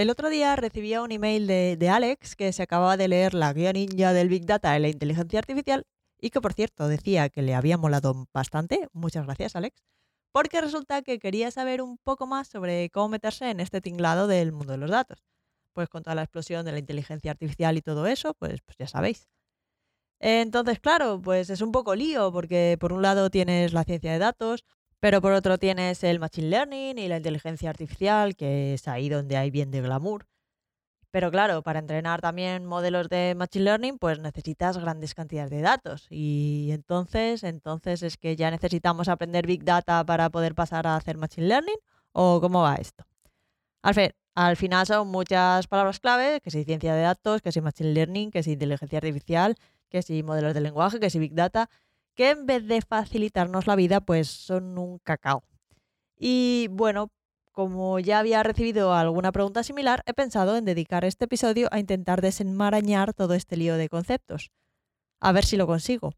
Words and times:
El 0.00 0.08
otro 0.08 0.30
día 0.30 0.56
recibía 0.56 1.02
un 1.02 1.12
email 1.12 1.46
de, 1.46 1.88
Alex 1.90 2.34
que 2.34 2.54
se 2.54 2.62
acababa 2.62 2.96
de 2.96 3.06
leer 3.06 3.34
la 3.34 3.52
guía 3.52 3.74
ninja 3.74 4.14
del 4.14 4.30
Big 4.30 4.46
Data 4.46 4.74
en 4.74 4.80
la 4.80 4.88
inteligencia 4.88 5.38
artificial 5.38 5.84
y 6.18 6.30
que 6.30 6.40
por 6.40 6.54
cierto 6.54 6.88
decía 6.88 7.28
que 7.28 7.42
le 7.42 7.54
había 7.54 7.76
molado 7.76 8.26
bastante. 8.32 8.88
Muchas 8.94 9.26
gracias 9.26 9.56
Alex. 9.56 9.76
Porque 10.32 10.62
resulta 10.62 11.02
que 11.02 11.18
quería 11.18 11.50
saber 11.50 11.82
un 11.82 11.98
poco 11.98 12.26
más 12.26 12.48
sobre 12.48 12.88
cómo 12.88 13.10
meterse 13.10 13.50
en 13.50 13.60
este 13.60 13.82
tinglado 13.82 14.26
del 14.26 14.52
mundo 14.52 14.72
de 14.72 14.78
los 14.78 14.90
datos. 14.90 15.22
Pues 15.74 15.90
con 15.90 16.02
toda 16.02 16.14
la 16.14 16.22
explosión 16.22 16.64
de 16.64 16.72
la 16.72 16.78
inteligencia 16.78 17.32
artificial 17.32 17.76
y 17.76 17.82
todo 17.82 18.06
eso, 18.06 18.32
pues, 18.32 18.62
pues 18.62 18.78
ya 18.78 18.86
sabéis. 18.86 19.28
Entonces, 20.18 20.80
claro, 20.80 21.20
pues 21.20 21.50
es 21.50 21.60
un 21.60 21.72
poco 21.72 21.94
lío 21.94 22.32
porque 22.32 22.78
por 22.80 22.94
un 22.94 23.02
lado 23.02 23.28
tienes 23.28 23.74
la 23.74 23.84
ciencia 23.84 24.12
de 24.12 24.18
datos, 24.18 24.64
pero 25.00 25.20
por 25.22 25.32
otro 25.32 25.58
tienes 25.58 26.04
el 26.04 26.20
machine 26.20 26.48
learning 26.50 26.98
y 26.98 27.08
la 27.08 27.16
inteligencia 27.16 27.70
artificial, 27.70 28.36
que 28.36 28.74
es 28.74 28.86
ahí 28.86 29.08
donde 29.08 29.36
hay 29.36 29.50
bien 29.50 29.70
de 29.70 29.80
glamour. 29.80 30.26
Pero 31.10 31.30
claro, 31.32 31.62
para 31.62 31.80
entrenar 31.80 32.20
también 32.20 32.66
modelos 32.66 33.08
de 33.08 33.34
machine 33.34 33.64
learning, 33.64 33.98
pues 33.98 34.20
necesitas 34.20 34.78
grandes 34.78 35.14
cantidades 35.14 35.50
de 35.50 35.60
datos. 35.60 36.06
Y 36.10 36.68
entonces, 36.70 37.42
entonces 37.42 38.02
es 38.02 38.16
que 38.16 38.36
ya 38.36 38.50
necesitamos 38.50 39.08
aprender 39.08 39.46
big 39.46 39.64
data 39.64 40.04
para 40.04 40.30
poder 40.30 40.54
pasar 40.54 40.86
a 40.86 40.96
hacer 40.96 41.16
machine 41.16 41.48
learning. 41.48 41.78
¿O 42.12 42.40
cómo 42.40 42.62
va 42.62 42.76
esto? 42.76 43.04
Al, 43.82 44.14
al 44.34 44.56
final 44.56 44.86
son 44.86 45.08
muchas 45.08 45.66
palabras 45.66 45.98
clave, 45.98 46.40
que 46.42 46.50
si 46.50 46.64
ciencia 46.64 46.94
de 46.94 47.02
datos, 47.02 47.42
que 47.42 47.50
si 47.50 47.60
machine 47.60 47.92
learning, 47.92 48.30
que 48.30 48.42
si 48.42 48.52
inteligencia 48.52 48.98
artificial, 48.98 49.56
que 49.88 50.02
si 50.02 50.22
modelos 50.22 50.54
de 50.54 50.60
lenguaje, 50.60 51.00
que 51.00 51.10
si 51.10 51.18
big 51.18 51.34
data, 51.34 51.68
que 52.14 52.30
en 52.30 52.46
vez 52.46 52.66
de 52.66 52.80
facilitarnos 52.82 53.66
la 53.66 53.76
vida, 53.76 54.00
pues 54.00 54.28
son 54.28 54.78
un 54.78 54.98
cacao. 54.98 55.42
Y 56.16 56.68
bueno, 56.70 57.10
como 57.52 57.98
ya 57.98 58.18
había 58.18 58.42
recibido 58.42 58.94
alguna 58.94 59.32
pregunta 59.32 59.62
similar, 59.62 60.02
he 60.06 60.14
pensado 60.14 60.56
en 60.56 60.64
dedicar 60.64 61.04
este 61.04 61.24
episodio 61.24 61.68
a 61.72 61.78
intentar 61.78 62.20
desenmarañar 62.20 63.14
todo 63.14 63.34
este 63.34 63.56
lío 63.56 63.76
de 63.76 63.88
conceptos. 63.88 64.50
A 65.20 65.32
ver 65.32 65.44
si 65.44 65.56
lo 65.56 65.66
consigo. 65.66 66.14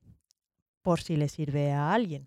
Por 0.83 1.01
si 1.01 1.17
le 1.17 1.29
sirve 1.29 1.73
a 1.73 1.93
alguien. 1.93 2.27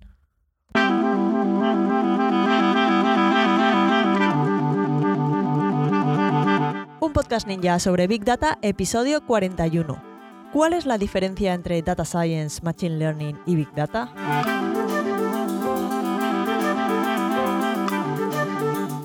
Un 6.99 7.13
podcast 7.13 7.47
ninja 7.47 7.79
sobre 7.79 8.07
Big 8.07 8.23
Data, 8.23 8.57
episodio 8.61 9.25
41. 9.25 10.14
¿Cuál 10.55 10.71
es 10.71 10.85
la 10.85 10.97
diferencia 10.97 11.53
entre 11.53 11.81
Data 11.81 12.05
Science, 12.05 12.61
Machine 12.63 12.95
Learning 12.95 13.37
y 13.45 13.57
Big 13.57 13.73
Data? 13.75 14.09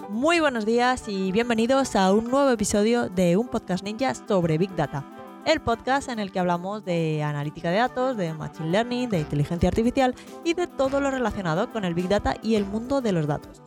Muy 0.09 0.39
buenos 0.39 0.65
días 0.65 1.09
y 1.09 1.33
bienvenidos 1.33 1.97
a 1.97 2.13
un 2.13 2.31
nuevo 2.31 2.51
episodio 2.51 3.09
de 3.09 3.37
un 3.37 3.49
podcast 3.49 3.83
ninja 3.83 4.15
sobre 4.15 4.59
Big 4.59 4.77
Data. 4.77 5.05
El 5.45 5.61
podcast 5.61 6.09
en 6.09 6.21
el 6.21 6.31
que 6.31 6.39
hablamos 6.39 6.85
de 6.85 7.25
analítica 7.25 7.73
de 7.73 7.79
datos, 7.79 8.17
de 8.17 8.33
Machine 8.33 8.71
Learning, 8.71 9.09
de 9.09 9.19
inteligencia 9.19 9.71
artificial 9.71 10.15
y 10.45 10.55
de 10.55 10.69
todo 10.69 11.01
lo 11.01 11.11
relacionado 11.11 11.73
con 11.73 11.85
el 11.85 11.95
Big 11.95 12.09
Data 12.09 12.37
y 12.45 12.55
el 12.55 12.65
mundo 12.65 13.01
de 13.01 13.11
los 13.11 13.27
datos. 13.27 13.61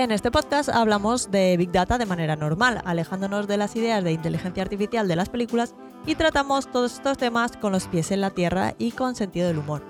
En 0.00 0.12
este 0.12 0.30
podcast 0.30 0.70
hablamos 0.70 1.30
de 1.30 1.58
Big 1.58 1.72
Data 1.72 1.98
de 1.98 2.06
manera 2.06 2.34
normal, 2.34 2.80
alejándonos 2.86 3.46
de 3.46 3.58
las 3.58 3.76
ideas 3.76 4.02
de 4.02 4.12
inteligencia 4.12 4.62
artificial 4.62 5.06
de 5.06 5.14
las 5.14 5.28
películas 5.28 5.74
y 6.06 6.14
tratamos 6.14 6.70
todos 6.72 6.94
estos 6.94 7.18
temas 7.18 7.54
con 7.58 7.70
los 7.70 7.86
pies 7.86 8.10
en 8.10 8.22
la 8.22 8.30
tierra 8.30 8.72
y 8.78 8.92
con 8.92 9.14
sentido 9.14 9.48
del 9.48 9.58
humor. 9.58 9.84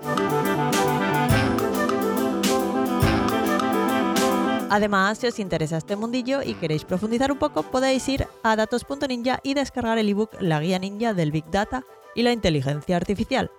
Además, 4.69 5.17
si 5.17 5.27
os 5.27 5.39
interesa 5.39 5.77
este 5.77 5.95
mundillo 5.95 6.41
y 6.43 6.55
queréis 6.55 6.83
profundizar 6.83 7.31
un 7.31 7.39
poco, 7.39 7.63
podéis 7.63 8.09
ir 8.09 8.27
a 8.43 8.57
datos.ninja 8.57 9.39
y 9.43 9.53
descargar 9.53 9.97
el 9.97 10.09
ebook 10.09 10.31
La 10.41 10.59
guía 10.59 10.77
ninja 10.77 11.13
del 11.13 11.31
Big 11.31 11.49
Data 11.49 11.85
y 12.15 12.23
la 12.23 12.33
inteligencia 12.33 12.97
artificial. 12.97 13.49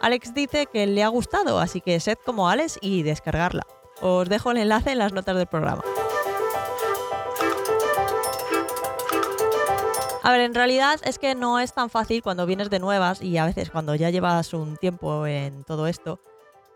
Alex 0.00 0.34
dice 0.34 0.66
que 0.66 0.88
le 0.88 1.04
ha 1.04 1.08
gustado, 1.08 1.60
así 1.60 1.80
que 1.80 2.00
sed 2.00 2.18
como 2.26 2.48
Alex 2.48 2.80
y 2.82 3.04
descargarla. 3.04 3.64
Os 4.00 4.28
dejo 4.28 4.50
el 4.50 4.58
enlace 4.58 4.92
en 4.92 4.98
las 4.98 5.12
notas 5.12 5.36
del 5.36 5.46
programa. 5.46 5.82
A 10.24 10.30
ver, 10.30 10.42
en 10.42 10.54
realidad 10.54 11.00
es 11.04 11.18
que 11.18 11.34
no 11.34 11.58
es 11.58 11.72
tan 11.72 11.90
fácil 11.90 12.22
cuando 12.22 12.46
vienes 12.46 12.70
de 12.70 12.78
nuevas 12.78 13.20
y 13.20 13.38
a 13.38 13.44
veces 13.44 13.70
cuando 13.70 13.96
ya 13.96 14.10
llevas 14.10 14.54
un 14.54 14.76
tiempo 14.76 15.26
en 15.26 15.64
todo 15.64 15.88
esto, 15.88 16.20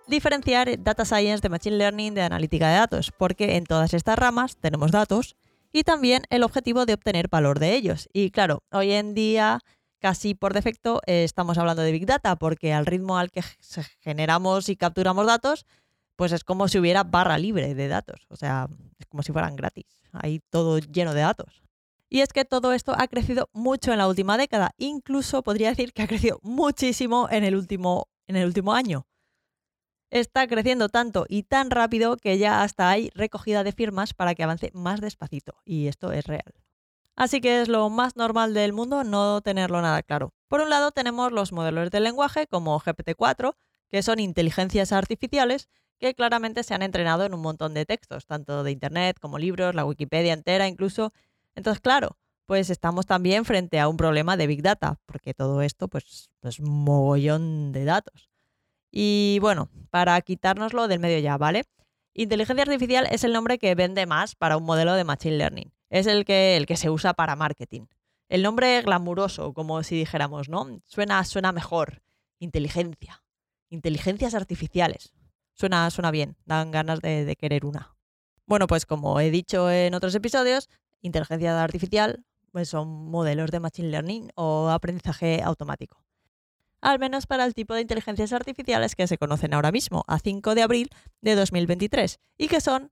diferenciar 0.08 0.82
data 0.82 1.04
science 1.04 1.40
de 1.40 1.48
machine 1.48 1.76
learning 1.76 2.14
de 2.14 2.22
analítica 2.22 2.68
de 2.68 2.76
datos, 2.76 3.12
porque 3.16 3.56
en 3.56 3.64
todas 3.64 3.94
estas 3.94 4.18
ramas 4.18 4.56
tenemos 4.56 4.90
datos 4.90 5.36
y 5.72 5.84
también 5.84 6.22
el 6.30 6.42
objetivo 6.42 6.86
de 6.86 6.94
obtener 6.94 7.28
valor 7.28 7.60
de 7.60 7.74
ellos. 7.74 8.08
Y 8.12 8.30
claro, 8.30 8.64
hoy 8.72 8.92
en 8.92 9.14
día 9.14 9.60
casi 10.00 10.34
por 10.34 10.52
defecto 10.52 11.00
eh, 11.06 11.24
estamos 11.24 11.58
hablando 11.58 11.82
de 11.82 11.92
big 11.92 12.06
data, 12.06 12.36
porque 12.36 12.72
al 12.72 12.86
ritmo 12.86 13.16
al 13.18 13.30
que 13.30 13.42
generamos 14.00 14.68
y 14.68 14.76
capturamos 14.76 15.26
datos, 15.26 15.66
pues 16.16 16.32
es 16.32 16.44
como 16.44 16.68
si 16.68 16.78
hubiera 16.78 17.04
barra 17.04 17.38
libre 17.38 17.74
de 17.74 17.88
datos. 17.88 18.26
O 18.28 18.36
sea, 18.36 18.68
es 18.98 19.06
como 19.06 19.22
si 19.22 19.32
fueran 19.32 19.54
gratis. 19.56 19.86
Hay 20.12 20.40
todo 20.50 20.78
lleno 20.78 21.14
de 21.14 21.20
datos. 21.20 21.62
Y 22.08 22.20
es 22.20 22.32
que 22.32 22.44
todo 22.44 22.72
esto 22.72 22.94
ha 22.96 23.08
crecido 23.08 23.50
mucho 23.52 23.92
en 23.92 23.98
la 23.98 24.08
última 24.08 24.38
década. 24.38 24.72
Incluso 24.78 25.42
podría 25.42 25.68
decir 25.68 25.92
que 25.92 26.02
ha 26.02 26.08
crecido 26.08 26.38
muchísimo 26.42 27.28
en 27.30 27.44
el 27.44 27.56
último, 27.56 28.08
en 28.26 28.36
el 28.36 28.46
último 28.46 28.72
año. 28.72 29.06
Está 30.10 30.46
creciendo 30.46 30.88
tanto 30.88 31.26
y 31.28 31.42
tan 31.42 31.70
rápido 31.70 32.16
que 32.16 32.38
ya 32.38 32.62
hasta 32.62 32.88
hay 32.88 33.10
recogida 33.14 33.64
de 33.64 33.72
firmas 33.72 34.14
para 34.14 34.34
que 34.34 34.44
avance 34.44 34.70
más 34.72 35.00
despacito. 35.00 35.54
Y 35.64 35.88
esto 35.88 36.12
es 36.12 36.26
real. 36.26 36.54
Así 37.16 37.40
que 37.40 37.60
es 37.60 37.68
lo 37.68 37.88
más 37.90 38.14
normal 38.14 38.54
del 38.54 38.72
mundo 38.72 39.02
no 39.02 39.40
tenerlo 39.40 39.80
nada 39.82 40.02
claro. 40.02 40.32
Por 40.48 40.60
un 40.60 40.70
lado 40.70 40.92
tenemos 40.92 41.32
los 41.32 41.50
modelos 41.50 41.90
de 41.90 42.00
lenguaje 42.00 42.46
como 42.46 42.78
GPT-4, 42.78 43.54
que 43.88 44.02
son 44.02 44.20
inteligencias 44.20 44.92
artificiales 44.92 45.68
que 45.98 46.14
claramente 46.14 46.62
se 46.62 46.74
han 46.74 46.82
entrenado 46.82 47.24
en 47.24 47.34
un 47.34 47.40
montón 47.40 47.74
de 47.74 47.86
textos, 47.86 48.26
tanto 48.26 48.62
de 48.62 48.70
Internet 48.70 49.18
como 49.20 49.38
libros, 49.38 49.74
la 49.74 49.84
Wikipedia 49.84 50.32
entera 50.32 50.68
incluso. 50.68 51.12
Entonces, 51.54 51.80
claro, 51.80 52.16
pues 52.46 52.70
estamos 52.70 53.06
también 53.06 53.44
frente 53.44 53.80
a 53.80 53.88
un 53.88 53.96
problema 53.96 54.36
de 54.36 54.46
Big 54.46 54.62
Data, 54.62 55.00
porque 55.06 55.34
todo 55.34 55.62
esto 55.62 55.88
pues, 55.88 56.30
es 56.42 56.60
mogollón 56.60 57.72
de 57.72 57.84
datos. 57.84 58.30
Y 58.90 59.38
bueno, 59.40 59.68
para 59.90 60.20
quitárnoslo 60.20 60.88
del 60.88 61.00
medio 61.00 61.18
ya, 61.18 61.36
¿vale? 61.36 61.64
Inteligencia 62.14 62.62
artificial 62.62 63.06
es 63.10 63.24
el 63.24 63.32
nombre 63.32 63.58
que 63.58 63.74
vende 63.74 64.06
más 64.06 64.34
para 64.34 64.56
un 64.56 64.64
modelo 64.64 64.94
de 64.94 65.04
Machine 65.04 65.36
Learning. 65.36 65.72
Es 65.90 66.06
el 66.06 66.24
que, 66.24 66.56
el 66.56 66.66
que 66.66 66.76
se 66.76 66.88
usa 66.88 67.12
para 67.14 67.36
marketing. 67.36 67.86
El 68.28 68.42
nombre 68.42 68.80
glamuroso, 68.82 69.52
como 69.52 69.82
si 69.82 69.96
dijéramos, 69.96 70.48
¿no? 70.48 70.80
Suena, 70.86 71.22
suena 71.24 71.52
mejor. 71.52 72.02
Inteligencia. 72.38 73.22
Inteligencias 73.68 74.34
artificiales. 74.34 75.12
Suena, 75.56 75.90
suena 75.90 76.10
bien, 76.10 76.36
dan 76.44 76.70
ganas 76.70 77.00
de, 77.00 77.34
querer 77.40 77.64
una. 77.64 77.96
Bueno, 78.44 78.66
pues 78.66 78.84
como 78.84 79.18
he 79.20 79.30
dicho 79.30 79.70
en 79.70 79.94
otros 79.94 80.14
episodios, 80.14 80.68
inteligencia 81.00 81.62
artificial 81.62 82.24
pues 82.52 82.68
son 82.68 82.88
modelos 83.10 83.50
de 83.50 83.60
machine 83.60 83.88
learning 83.88 84.30
o 84.34 84.68
aprendizaje 84.68 85.42
automático. 85.42 86.02
Al 86.80 86.98
menos 86.98 87.26
para 87.26 87.44
el 87.44 87.54
tipo 87.54 87.74
de 87.74 87.82
inteligencias 87.82 88.32
artificiales 88.32 88.94
que 88.94 89.06
se 89.06 89.18
conocen 89.18 89.54
ahora 89.54 89.72
mismo, 89.72 90.04
a 90.06 90.18
5 90.18 90.54
de 90.54 90.62
abril 90.62 90.90
de 91.20 91.34
2023, 91.34 92.18
y 92.38 92.48
que 92.48 92.60
son 92.60 92.90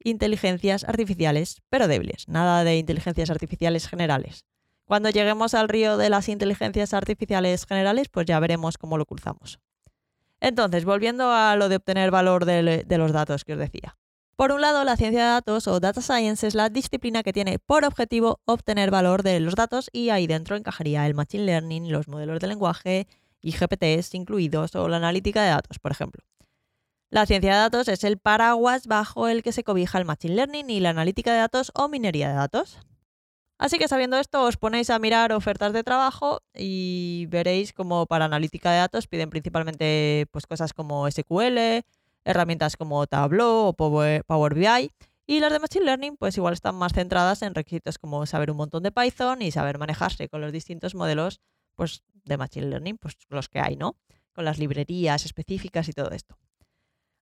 inteligencias 0.00 0.84
artificiales, 0.84 1.62
pero 1.70 1.88
débiles, 1.88 2.28
nada 2.28 2.62
de 2.62 2.76
inteligencias 2.76 3.30
artificiales 3.30 3.88
generales. 3.88 4.44
Cuando 4.84 5.10
lleguemos 5.10 5.54
al 5.54 5.68
río 5.68 5.96
de 5.96 6.10
las 6.10 6.28
inteligencias 6.28 6.92
artificiales 6.92 7.66
generales, 7.66 8.08
pues 8.08 8.26
ya 8.26 8.38
veremos 8.38 8.78
cómo 8.78 8.98
lo 8.98 9.06
cruzamos. 9.06 9.60
Entonces, 10.44 10.84
volviendo 10.84 11.32
a 11.32 11.56
lo 11.56 11.70
de 11.70 11.76
obtener 11.76 12.10
valor 12.10 12.44
de, 12.44 12.84
los 12.86 13.12
datos 13.12 13.44
que 13.44 13.54
os 13.54 13.58
decía. 13.58 13.96
Por 14.36 14.52
un 14.52 14.60
lado, 14.60 14.84
la 14.84 14.94
ciencia 14.94 15.22
de 15.22 15.30
datos 15.30 15.66
o 15.66 15.80
data 15.80 16.02
science 16.02 16.46
es 16.46 16.54
la 16.54 16.68
disciplina 16.68 17.22
que 17.22 17.32
tiene 17.32 17.58
por 17.58 17.86
objetivo 17.86 18.40
obtener 18.44 18.90
valor 18.90 19.22
de 19.22 19.40
los 19.40 19.54
datos 19.54 19.88
y 19.90 20.10
ahí 20.10 20.26
dentro 20.26 20.56
encajaría 20.56 21.06
el 21.06 21.14
machine 21.14 21.46
learning, 21.46 21.90
los 21.90 22.08
modelos 22.08 22.40
de 22.40 22.48
lenguaje 22.48 23.08
y 23.40 23.52
GPTs 23.52 24.12
incluidos 24.12 24.74
o 24.74 24.86
la 24.86 24.98
analítica 24.98 25.42
de 25.42 25.48
datos, 25.48 25.78
por 25.78 25.92
ejemplo. 25.92 26.22
La 27.08 27.24
ciencia 27.24 27.52
de 27.52 27.60
datos 27.60 27.88
es 27.88 28.04
el 28.04 28.18
paraguas 28.18 28.86
bajo 28.86 29.28
el 29.28 29.42
que 29.42 29.52
se 29.52 29.64
cobija 29.64 29.96
el 29.96 30.04
machine 30.04 30.34
learning 30.34 30.68
y 30.68 30.80
la 30.80 30.90
analítica 30.90 31.32
de 31.32 31.38
datos 31.38 31.72
o 31.74 31.88
minería 31.88 32.28
de 32.28 32.34
datos. 32.34 32.80
Así 33.64 33.78
que 33.78 33.88
sabiendo 33.88 34.18
esto, 34.18 34.44
os 34.44 34.58
ponéis 34.58 34.90
a 34.90 34.98
mirar 34.98 35.32
ofertas 35.32 35.72
de 35.72 35.82
trabajo 35.82 36.42
y 36.54 37.24
veréis 37.30 37.72
como 37.72 38.04
para 38.04 38.26
analítica 38.26 38.70
de 38.70 38.76
datos 38.76 39.06
piden 39.06 39.30
principalmente 39.30 40.26
pues, 40.32 40.46
cosas 40.46 40.74
como 40.74 41.10
SQL, 41.10 41.80
herramientas 42.26 42.76
como 42.76 43.06
Tableau 43.06 43.68
o 43.68 43.72
Power, 43.72 44.54
BI. 44.54 44.90
Y 45.26 45.40
las 45.40 45.50
de 45.50 45.60
Machine 45.60 45.86
Learning, 45.86 46.18
pues 46.18 46.36
igual 46.36 46.52
están 46.52 46.74
más 46.74 46.92
centradas 46.92 47.40
en 47.40 47.54
requisitos 47.54 47.96
como 47.96 48.26
saber 48.26 48.50
un 48.50 48.58
montón 48.58 48.82
de 48.82 48.92
Python 48.92 49.40
y 49.40 49.50
saber 49.50 49.78
manejarse 49.78 50.28
con 50.28 50.42
los 50.42 50.52
distintos 50.52 50.94
modelos 50.94 51.40
pues, 51.74 52.02
de 52.12 52.36
Machine 52.36 52.66
Learning, 52.66 52.98
pues 52.98 53.16
los 53.30 53.48
que 53.48 53.60
hay, 53.60 53.76
¿no? 53.76 53.96
Con 54.34 54.44
las 54.44 54.58
librerías 54.58 55.24
específicas 55.24 55.88
y 55.88 55.94
todo 55.94 56.10
esto. 56.10 56.36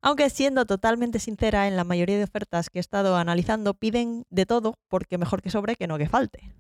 Aunque 0.04 0.30
siendo 0.30 0.66
totalmente 0.66 1.20
sincera, 1.20 1.68
en 1.68 1.76
la 1.76 1.84
mayoría 1.84 2.18
de 2.18 2.24
ofertas 2.24 2.70
que 2.70 2.78
he 2.78 2.80
estado 2.80 3.16
analizando 3.16 3.74
piden 3.74 4.24
de 4.30 4.46
todo 4.46 4.74
porque 4.88 5.16
mejor 5.16 5.42
que 5.42 5.50
sobre 5.50 5.76
que 5.76 5.86
no 5.86 5.96
que 5.96 6.08
falte. 6.08 6.52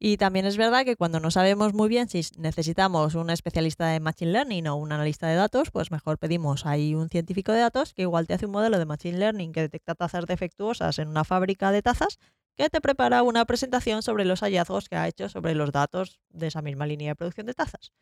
Y 0.00 0.16
también 0.16 0.44
es 0.44 0.56
verdad 0.56 0.84
que 0.84 0.96
cuando 0.96 1.20
no 1.20 1.30
sabemos 1.30 1.72
muy 1.72 1.88
bien 1.88 2.08
si 2.08 2.20
necesitamos 2.36 3.14
un 3.14 3.30
especialista 3.30 3.86
de 3.86 4.00
Machine 4.00 4.32
Learning 4.32 4.66
o 4.66 4.74
un 4.74 4.90
analista 4.90 5.28
de 5.28 5.36
datos, 5.36 5.70
pues 5.70 5.92
mejor 5.92 6.18
pedimos 6.18 6.66
ahí 6.66 6.96
un 6.96 7.08
científico 7.08 7.52
de 7.52 7.60
datos 7.60 7.94
que 7.94 8.02
igual 8.02 8.26
te 8.26 8.34
hace 8.34 8.46
un 8.46 8.52
modelo 8.52 8.80
de 8.80 8.86
Machine 8.86 9.18
Learning 9.18 9.52
que 9.52 9.60
detecta 9.60 9.94
tazas 9.94 10.26
defectuosas 10.26 10.98
en 10.98 11.08
una 11.08 11.22
fábrica 11.22 11.70
de 11.70 11.80
tazas, 11.80 12.18
que 12.56 12.68
te 12.70 12.80
prepara 12.80 13.22
una 13.22 13.44
presentación 13.44 14.02
sobre 14.02 14.24
los 14.24 14.40
hallazgos 14.40 14.88
que 14.88 14.96
ha 14.96 15.06
hecho 15.06 15.28
sobre 15.28 15.54
los 15.54 15.70
datos 15.70 16.18
de 16.30 16.48
esa 16.48 16.60
misma 16.60 16.86
línea 16.86 17.12
de 17.12 17.16
producción 17.16 17.46
de 17.46 17.54
tazas. 17.54 17.92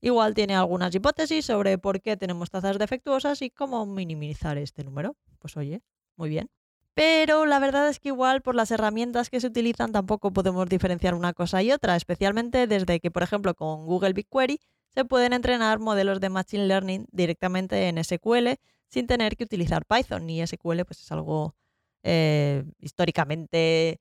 Igual 0.00 0.34
tiene 0.34 0.54
algunas 0.54 0.94
hipótesis 0.94 1.44
sobre 1.44 1.76
por 1.76 2.00
qué 2.00 2.16
tenemos 2.16 2.50
tazas 2.50 2.78
defectuosas 2.78 3.42
y 3.42 3.50
cómo 3.50 3.84
minimizar 3.84 4.56
este 4.56 4.82
número. 4.82 5.16
Pues 5.38 5.56
oye, 5.56 5.82
muy 6.16 6.30
bien. 6.30 6.50
Pero 6.94 7.46
la 7.46 7.58
verdad 7.58 7.88
es 7.88 8.00
que 8.00 8.08
igual 8.08 8.42
por 8.42 8.54
las 8.54 8.70
herramientas 8.70 9.30
que 9.30 9.40
se 9.40 9.46
utilizan 9.46 9.92
tampoco 9.92 10.32
podemos 10.32 10.68
diferenciar 10.68 11.14
una 11.14 11.32
cosa 11.34 11.62
y 11.62 11.70
otra, 11.70 11.96
especialmente 11.96 12.66
desde 12.66 12.98
que, 13.00 13.10
por 13.10 13.22
ejemplo, 13.22 13.54
con 13.54 13.86
Google 13.86 14.12
BigQuery 14.12 14.58
se 14.94 15.04
pueden 15.04 15.32
entrenar 15.32 15.78
modelos 15.78 16.20
de 16.20 16.30
Machine 16.30 16.66
Learning 16.66 17.06
directamente 17.12 17.88
en 17.88 18.02
SQL 18.02 18.54
sin 18.88 19.06
tener 19.06 19.36
que 19.36 19.44
utilizar 19.44 19.84
Python. 19.84 20.28
Y 20.30 20.44
SQL 20.46 20.84
pues, 20.84 21.00
es 21.00 21.12
algo 21.12 21.54
eh, 22.02 22.64
históricamente 22.78 24.00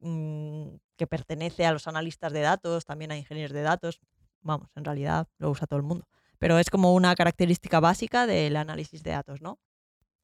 mm, 0.00 0.68
que 0.96 1.06
pertenece 1.06 1.64
a 1.66 1.72
los 1.72 1.86
analistas 1.86 2.32
de 2.32 2.40
datos, 2.40 2.84
también 2.84 3.12
a 3.12 3.16
ingenieros 3.16 3.52
de 3.52 3.62
datos 3.62 4.00
vamos, 4.42 4.68
en 4.74 4.84
realidad 4.84 5.28
lo 5.38 5.50
usa 5.50 5.66
todo 5.66 5.78
el 5.78 5.84
mundo. 5.84 6.06
Pero 6.38 6.58
es 6.58 6.70
como 6.70 6.94
una 6.94 7.14
característica 7.14 7.80
básica 7.80 8.26
del 8.26 8.56
análisis 8.56 9.02
de 9.02 9.10
datos, 9.10 9.42
¿no? 9.42 9.58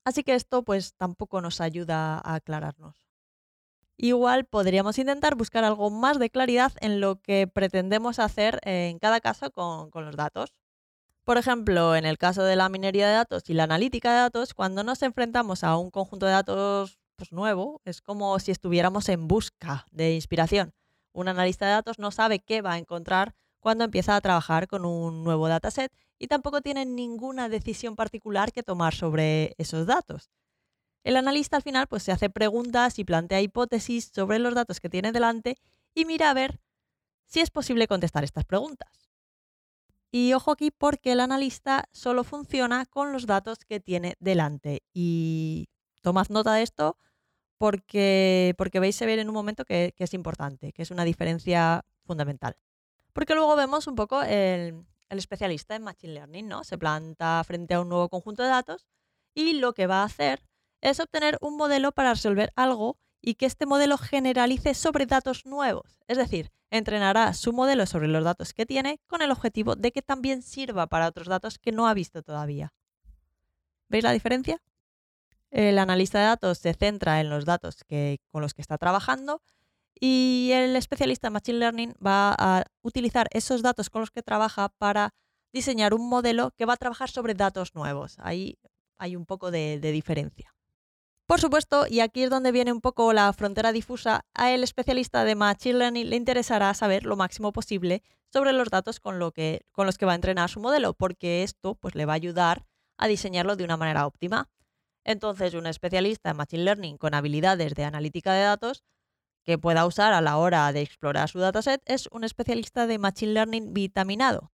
Así 0.04 0.22
que 0.22 0.34
esto 0.34 0.62
pues 0.62 0.94
tampoco 0.94 1.40
nos 1.40 1.60
ayuda 1.60 2.18
a 2.18 2.34
aclararnos. 2.36 3.06
Igual 3.98 4.44
podríamos 4.44 4.98
intentar 4.98 5.36
buscar 5.36 5.64
algo 5.64 5.90
más 5.90 6.18
de 6.18 6.30
claridad 6.30 6.72
en 6.80 7.00
lo 7.00 7.20
que 7.20 7.46
pretendemos 7.46 8.18
hacer 8.18 8.60
en 8.62 8.98
cada 8.98 9.20
caso 9.20 9.50
con, 9.50 9.90
con, 9.90 10.04
los 10.04 10.16
datos. 10.16 10.54
Por 11.24 11.38
ejemplo, 11.38 11.96
en 11.96 12.04
el 12.06 12.18
caso 12.18 12.44
de 12.44 12.56
la 12.56 12.68
minería 12.68 13.08
de 13.08 13.14
datos 13.14 13.48
y 13.48 13.54
la 13.54 13.64
analítica 13.64 14.12
de 14.12 14.20
datos, 14.20 14.54
cuando 14.54 14.84
nos 14.84 15.02
enfrentamos 15.02 15.64
a 15.64 15.76
un 15.76 15.90
conjunto 15.90 16.26
de 16.26 16.32
datos 16.32 16.98
pues, 17.16 17.32
nuevo, 17.32 17.80
es 17.84 18.02
como 18.02 18.38
si 18.38 18.52
estuviéramos 18.52 19.08
en 19.08 19.26
busca 19.26 19.86
de 19.90 20.14
inspiración. 20.14 20.74
Un 21.12 21.28
analista 21.28 21.66
de 21.66 21.72
datos 21.72 21.98
no 21.98 22.10
sabe 22.10 22.40
qué 22.40 22.60
va 22.62 22.74
a 22.74 22.78
encontrar 22.78 23.34
cuando 23.66 23.82
empieza 23.82 24.14
a 24.14 24.20
trabajar 24.20 24.68
con 24.68 24.84
un 24.84 25.24
nuevo 25.24 25.48
dataset 25.48 25.92
y 26.20 26.28
tampoco 26.28 26.60
tiene 26.60 26.86
ninguna 26.86 27.48
decisión 27.48 27.96
particular 27.96 28.52
que 28.52 28.62
tomar 28.62 28.94
sobre 28.94 29.56
esos 29.58 29.88
datos. 29.88 30.30
El 31.02 31.16
analista 31.16 31.56
al 31.56 31.64
final 31.64 31.88
pues, 31.88 32.04
se 32.04 32.12
hace 32.12 32.30
preguntas 32.30 33.00
y 33.00 33.04
plantea 33.04 33.40
hipótesis 33.40 34.12
sobre 34.14 34.38
los 34.38 34.54
datos 34.54 34.78
que 34.78 34.88
tiene 34.88 35.10
delante 35.10 35.56
y 35.96 36.04
mira 36.04 36.30
a 36.30 36.34
ver 36.34 36.60
si 37.24 37.40
es 37.40 37.50
posible 37.50 37.88
contestar 37.88 38.22
estas 38.22 38.44
preguntas. 38.44 39.10
Y 40.12 40.32
ojo 40.32 40.52
aquí 40.52 40.70
porque 40.70 41.10
el 41.10 41.18
analista 41.18 41.88
solo 41.90 42.22
funciona 42.22 42.86
con 42.86 43.12
los 43.12 43.26
datos 43.26 43.64
que 43.64 43.80
tiene 43.80 44.14
delante. 44.20 44.84
Y 44.94 45.70
tomad 46.02 46.28
nota 46.28 46.54
de 46.54 46.62
esto 46.62 46.98
porque, 47.58 48.54
porque 48.58 48.78
veis 48.78 49.02
a 49.02 49.06
ver 49.06 49.18
en 49.18 49.28
un 49.28 49.34
momento 49.34 49.64
que 49.64 49.92
es 49.98 50.14
importante, 50.14 50.72
que 50.72 50.82
es 50.82 50.92
una 50.92 51.02
diferencia 51.02 51.84
fundamental. 52.04 52.56
Porque 53.16 53.34
luego 53.34 53.56
vemos 53.56 53.86
un 53.86 53.94
poco 53.94 54.22
el, 54.22 54.84
especialista 55.08 55.74
en 55.74 55.82
Machine 55.82 56.12
Learning, 56.12 56.46
¿no? 56.46 56.64
Se 56.64 56.76
planta 56.76 57.42
frente 57.44 57.72
a 57.72 57.80
un 57.80 57.88
nuevo 57.88 58.10
conjunto 58.10 58.42
de 58.42 58.50
datos 58.50 58.84
y 59.32 59.54
lo 59.54 59.72
que 59.72 59.86
va 59.86 60.02
a 60.02 60.04
hacer 60.04 60.44
es 60.82 61.00
obtener 61.00 61.38
un 61.40 61.56
modelo 61.56 61.92
para 61.92 62.12
resolver 62.12 62.52
algo 62.56 62.98
y 63.22 63.36
que 63.36 63.46
este 63.46 63.64
modelo 63.64 63.96
generalice 63.96 64.74
sobre 64.74 65.06
datos 65.06 65.46
nuevos. 65.46 65.98
Es 66.08 66.18
decir, 66.18 66.52
entrenará 66.70 67.32
su 67.32 67.54
modelo 67.54 67.86
sobre 67.86 68.08
los 68.08 68.22
datos 68.22 68.52
que 68.52 68.66
tiene 68.66 69.00
con 69.06 69.22
el 69.22 69.30
objetivo 69.30 69.76
de 69.76 69.92
que 69.92 70.02
también 70.02 70.42
sirva 70.42 70.86
para 70.86 71.08
otros 71.08 71.26
datos 71.26 71.58
que 71.58 71.72
no 71.72 71.88
ha 71.88 71.94
visto 71.94 72.22
todavía. 72.22 72.74
¿Veis 73.88 74.04
la 74.04 74.12
diferencia? 74.12 74.60
El 75.50 75.78
analista 75.78 76.18
de 76.18 76.26
datos 76.26 76.58
se 76.58 76.74
centra 76.74 77.18
en 77.22 77.30
los 77.30 77.46
datos 77.46 77.78
con 78.28 78.42
los 78.42 78.52
que 78.52 78.60
está 78.60 78.76
trabajando 78.76 79.40
y 79.98 80.50
el 80.52 80.76
especialista 80.76 81.28
en 81.28 81.32
Machine 81.32 81.58
Learning 81.58 81.94
va 82.04 82.34
a 82.38 82.64
utilizar 82.82 83.28
esos 83.32 83.62
datos 83.62 83.90
con 83.90 84.00
los 84.00 84.10
que 84.10 84.22
trabaja 84.22 84.68
para 84.78 85.14
diseñar 85.52 85.94
un 85.94 86.08
modelo 86.08 86.52
que 86.56 86.66
va 86.66 86.74
a 86.74 86.76
trabajar 86.76 87.10
sobre 87.10 87.34
datos 87.34 87.74
nuevos. 87.74 88.16
Ahí 88.18 88.58
hay 88.98 89.16
un 89.16 89.26
poco 89.26 89.50
de, 89.50 89.78
diferencia. 89.80 90.54
Por 91.26 91.40
supuesto, 91.40 91.86
y 91.88 92.00
aquí 92.00 92.22
es 92.22 92.30
donde 92.30 92.52
viene 92.52 92.72
un 92.72 92.80
poco 92.80 93.12
la 93.12 93.32
frontera 93.32 93.72
difusa, 93.72 94.24
a 94.34 94.52
el 94.52 94.62
especialista 94.62 95.24
de 95.24 95.34
Machine 95.34 95.78
Learning 95.78 96.08
le 96.08 96.16
interesará 96.16 96.72
saber 96.74 97.04
lo 97.04 97.16
máximo 97.16 97.52
posible 97.52 98.02
sobre 98.32 98.52
los 98.52 98.68
datos 98.68 99.00
con, 99.00 99.18
con 99.72 99.86
los 99.86 99.98
que 99.98 100.06
va 100.06 100.12
a 100.12 100.16
entrenar 100.16 100.50
su 100.50 100.60
modelo, 100.60 100.94
porque 100.94 101.42
esto 101.42 101.74
pues, 101.74 101.94
le 101.94 102.04
va 102.06 102.12
a 102.12 102.16
ayudar 102.16 102.66
a 102.96 103.08
diseñarlo 103.08 103.56
de 103.56 103.64
una 103.64 103.76
manera 103.76 104.06
óptima. 104.06 104.48
Entonces, 105.04 105.54
un 105.54 105.66
especialista 105.66 106.30
en 106.30 106.36
Machine 106.36 106.64
Learning 106.64 106.98
con 106.98 107.14
habilidades 107.14 107.74
de 107.74 107.84
analítica 107.84 108.32
de 108.32 108.42
datos 108.42 108.84
que 109.46 109.58
pueda 109.58 109.86
usar 109.86 110.12
a 110.12 110.20
la 110.20 110.38
hora 110.38 110.72
de 110.72 110.82
explorar 110.82 111.28
su 111.28 111.38
dataset 111.38 111.80
es 111.86 112.08
un 112.10 112.24
especialista 112.24 112.88
de 112.88 112.98
Machine 112.98 113.32
Learning 113.32 113.72
vitaminado. 113.72 114.52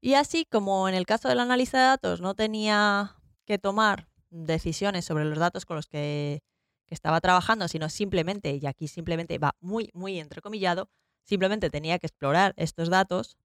Y 0.00 0.14
así 0.14 0.46
como 0.46 0.88
en 0.88 0.94
el 0.94 1.04
caso 1.04 1.28
del 1.28 1.38
analista 1.38 1.78
de 1.78 1.84
datos 1.84 2.22
no 2.22 2.34
tenía 2.34 3.14
que 3.44 3.58
tomar 3.58 4.08
decisiones 4.30 5.04
sobre 5.04 5.26
los 5.26 5.38
datos 5.38 5.66
con 5.66 5.76
los 5.76 5.86
que, 5.86 6.42
estaba 6.88 7.22
trabajando, 7.22 7.68
sino 7.68 7.88
simplemente, 7.88 8.58
y 8.60 8.66
aquí 8.66 8.86
simplemente 8.86 9.38
va 9.38 9.56
muy, 9.60 9.88
muy 9.94 10.20
entrecomillado, 10.20 10.90
simplemente 11.22 11.70
tenía 11.70 11.98
que 11.98 12.06
explorar 12.06 12.52
estos 12.58 12.90
datos, 12.90 13.38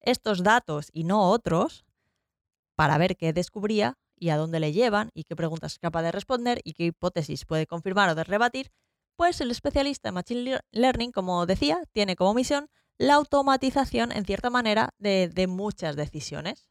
estos 0.00 0.42
datos 0.42 0.88
y 0.94 1.04
no 1.04 1.28
otros, 1.28 1.84
para 2.76 2.96
ver 2.96 3.18
qué 3.18 3.34
descubría 3.34 3.98
y 4.16 4.30
a 4.30 4.38
dónde 4.38 4.58
le 4.58 4.72
llevan 4.72 5.10
y 5.12 5.24
qué 5.24 5.36
preguntas 5.36 5.72
es 5.72 5.78
capaz 5.78 6.00
de 6.00 6.12
responder 6.12 6.62
y 6.64 6.72
qué 6.72 6.86
hipótesis 6.86 7.44
puede 7.44 7.66
confirmar 7.66 8.08
o 8.08 8.14
de 8.14 8.24
rebatir, 8.24 8.72
pues 9.18 9.40
el 9.40 9.50
especialista 9.50 10.10
en 10.10 10.14
Machine 10.14 10.60
Learning, 10.70 11.10
como 11.10 11.44
decía, 11.44 11.82
tiene 11.92 12.14
como 12.14 12.34
misión 12.34 12.70
la 12.98 13.14
automatización, 13.14 14.12
en 14.12 14.24
cierta 14.24 14.48
manera, 14.48 14.94
de, 14.98 15.46
muchas 15.48 15.96
decisiones. 15.96 16.68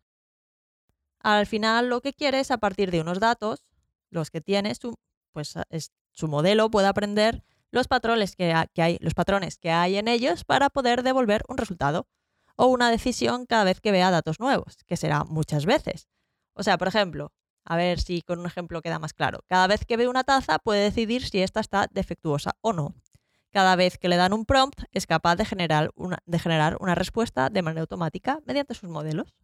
Al 1.20 1.46
final 1.46 1.90
lo 1.90 2.00
que 2.00 2.14
quiere 2.14 2.40
es, 2.40 2.50
a 2.50 2.58
partir 2.58 2.90
de 2.90 3.02
unos 3.02 3.20
datos, 3.20 3.66
los 4.10 4.32
que 4.32 4.40
tiene, 4.40 4.74
su, 4.76 4.96
pues 5.34 5.56
su 6.12 6.28
modelo 6.30 6.72
puede 6.72 6.88
aprender 6.88 7.44
los 7.72 7.90
patrones 7.90 8.38
que, 8.38 8.54
hay, 8.78 8.98
los 9.02 9.14
patrones 9.14 9.58
que 9.58 9.72
hay 9.72 9.98
en 9.98 10.08
ellos 10.08 10.46
para 10.46 10.70
poder 10.70 11.04
devolver 11.04 11.44
un 11.50 11.58
resultado 11.58 12.08
o 12.56 12.68
una 12.68 12.90
decisión 12.90 13.46
cada 13.46 13.66
vez 13.66 13.82
que 13.82 13.92
vea 13.92 14.10
datos 14.10 14.40
nuevos, 14.40 14.78
que 14.86 14.96
será 14.96 15.26
muchas 15.26 15.66
veces. 15.66 16.08
O 16.54 16.64
sea, 16.64 16.78
por 16.78 16.88
ejemplo, 16.88 17.34
a 17.70 17.76
ver 17.76 18.00
si 18.00 18.22
con 18.22 18.40
un 18.40 18.46
ejemplo 18.46 18.82
queda 18.82 18.98
más 18.98 19.14
claro. 19.14 19.44
Cada 19.48 19.68
vez 19.68 19.86
que 19.86 19.98
ve 19.98 20.08
una 20.08 20.24
taza 20.24 20.58
puede 20.58 20.84
decidir 20.84 21.28
si 21.28 21.42
esta 21.42 21.60
está 21.60 21.88
defectuosa 21.92 22.56
o 22.62 22.72
no. 22.72 22.96
Cada 23.52 23.76
vez 23.76 23.98
que 23.98 24.08
le 24.08 24.16
dan 24.16 24.32
un 24.32 24.46
prompt 24.46 24.84
es 24.94 25.06
capaz 25.06 25.36
de 25.36 25.44
generar 25.44 25.92
una, 25.96 26.96
respuesta 26.96 27.50
de 27.50 27.62
manera 27.62 27.82
automática 27.82 28.40
mediante 28.46 28.74
sus 28.74 28.90
modelos. 28.90 29.36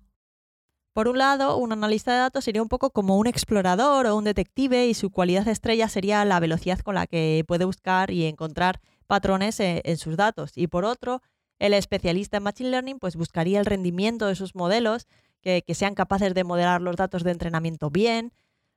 Por 0.94 1.10
un 1.10 1.18
lado, 1.18 1.58
un 1.58 1.74
analista 1.74 2.14
de 2.14 2.20
datos 2.20 2.46
sería 2.46 2.62
un 2.62 2.70
poco 2.70 2.92
como 2.92 3.18
un 3.18 3.28
explorador 3.28 4.06
o 4.06 4.16
un 4.16 4.24
detective 4.24 4.88
y 4.88 4.94
su 4.94 5.10
cualidad 5.10 5.48
estrella 5.50 5.90
sería 5.90 6.24
la 6.24 6.40
velocidad 6.40 6.80
con 6.80 6.96
la 6.96 7.08
que 7.08 7.44
puede 7.46 7.66
buscar 7.66 8.10
y 8.10 8.26
encontrar 8.26 8.80
patrones 9.06 9.60
en, 9.60 9.82
en 9.84 9.98
sus 9.98 10.16
datos. 10.16 10.52
Y 10.56 10.68
por 10.68 10.86
otro, 10.86 11.22
el 11.60 11.74
especialista 11.74 12.38
en 12.38 12.44
Machine 12.44 12.70
Learning 12.70 13.00
pues 13.00 13.18
buscaría 13.18 13.60
el 13.60 13.66
rendimiento 13.66 14.28
de 14.28 14.36
sus 14.36 14.56
modelos 14.56 15.08
que, 15.44 15.76
sean 15.76 15.94
capaces 15.94 16.34
de 16.34 16.44
modelar 16.44 16.82
los 16.82 16.96
datos 16.96 17.24
de 17.24 17.32
entrenamiento 17.32 17.90
bien, 17.90 18.34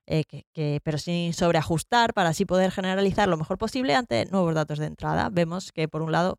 eh, 0.07 0.25
que, 0.25 0.81
pero 0.85 0.99
sin 0.99 1.33
sobreajustar 1.33 2.13
para 2.13 2.31
así 2.31 2.45
poder 2.45 2.71
generalizar 2.71 3.29
lo 3.29 3.37
mejor 3.37 3.59
posible 3.59 3.95
ante 3.95 4.27
nuevos 4.27 4.55
datos 4.55 4.79
de 4.79 4.87
entrada. 4.87 5.29
Vemos 5.31 5.73
que 5.73 5.89
por 5.89 6.03
un 6.03 6.13
lado 6.13 6.39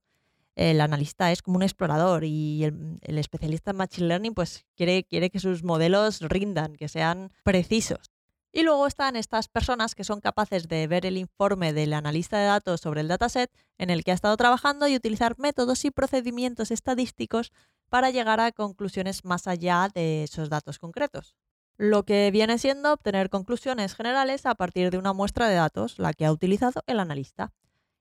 el 0.55 0.81
analista 0.81 1.31
es 1.31 1.41
como 1.41 1.57
un 1.57 1.63
explorador 1.63 2.23
y 2.23 2.63
el, 2.63 3.17
especialista 3.17 3.71
en 3.71 3.77
Machine 3.77 4.07
Learning 4.07 4.33
pues 4.33 4.65
quiere, 4.75 5.03
quiere 5.03 5.29
que 5.29 5.39
sus 5.39 5.63
modelos 5.63 6.19
rindan, 6.21 6.75
que 6.75 6.87
sean 6.87 7.31
precisos. 7.43 8.11
Y 8.51 8.63
luego 8.63 8.87
están 8.87 9.15
estas 9.15 9.49
personas 9.49 9.93
que 9.93 10.03
son 10.03 10.19
capaces 10.19 10.67
de 10.67 10.87
ver 10.87 11.05
el 11.05 11.17
informe 11.17 11.73
del 11.73 11.93
analista 11.93 12.39
de 12.39 12.45
datos 12.45 12.81
sobre 12.81 13.01
el 13.01 13.07
dataset 13.07 13.51
en 13.77 13.91
el 13.91 14.03
que 14.03 14.09
ha 14.09 14.15
estado 14.15 14.35
trabajando 14.35 14.87
y 14.87 14.95
utilizar 14.95 15.37
métodos 15.37 15.85
y 15.85 15.91
procedimientos 15.91 16.71
estadísticos 16.71 17.51
para 17.89 18.11
llegar 18.11 18.39
a 18.39 18.51
conclusiones 18.51 19.25
más 19.25 19.47
allá 19.47 19.89
de 19.93 20.23
esos 20.23 20.49
datos 20.49 20.79
concretos. 20.79 21.35
Lo 21.77 22.03
que 22.03 22.31
viene 22.31 22.57
siendo 22.57 22.93
obtener 22.93 23.29
conclusiones 23.29 23.95
generales 23.95 24.45
a 24.45 24.55
partir 24.55 24.89
de 24.89 24.97
una 24.97 25.13
muestra 25.13 25.47
de 25.47 25.55
datos, 25.55 25.99
la 25.99 26.13
que 26.13 26.25
ha 26.25 26.31
utilizado 26.31 26.83
el 26.87 26.99
analista. 26.99 27.53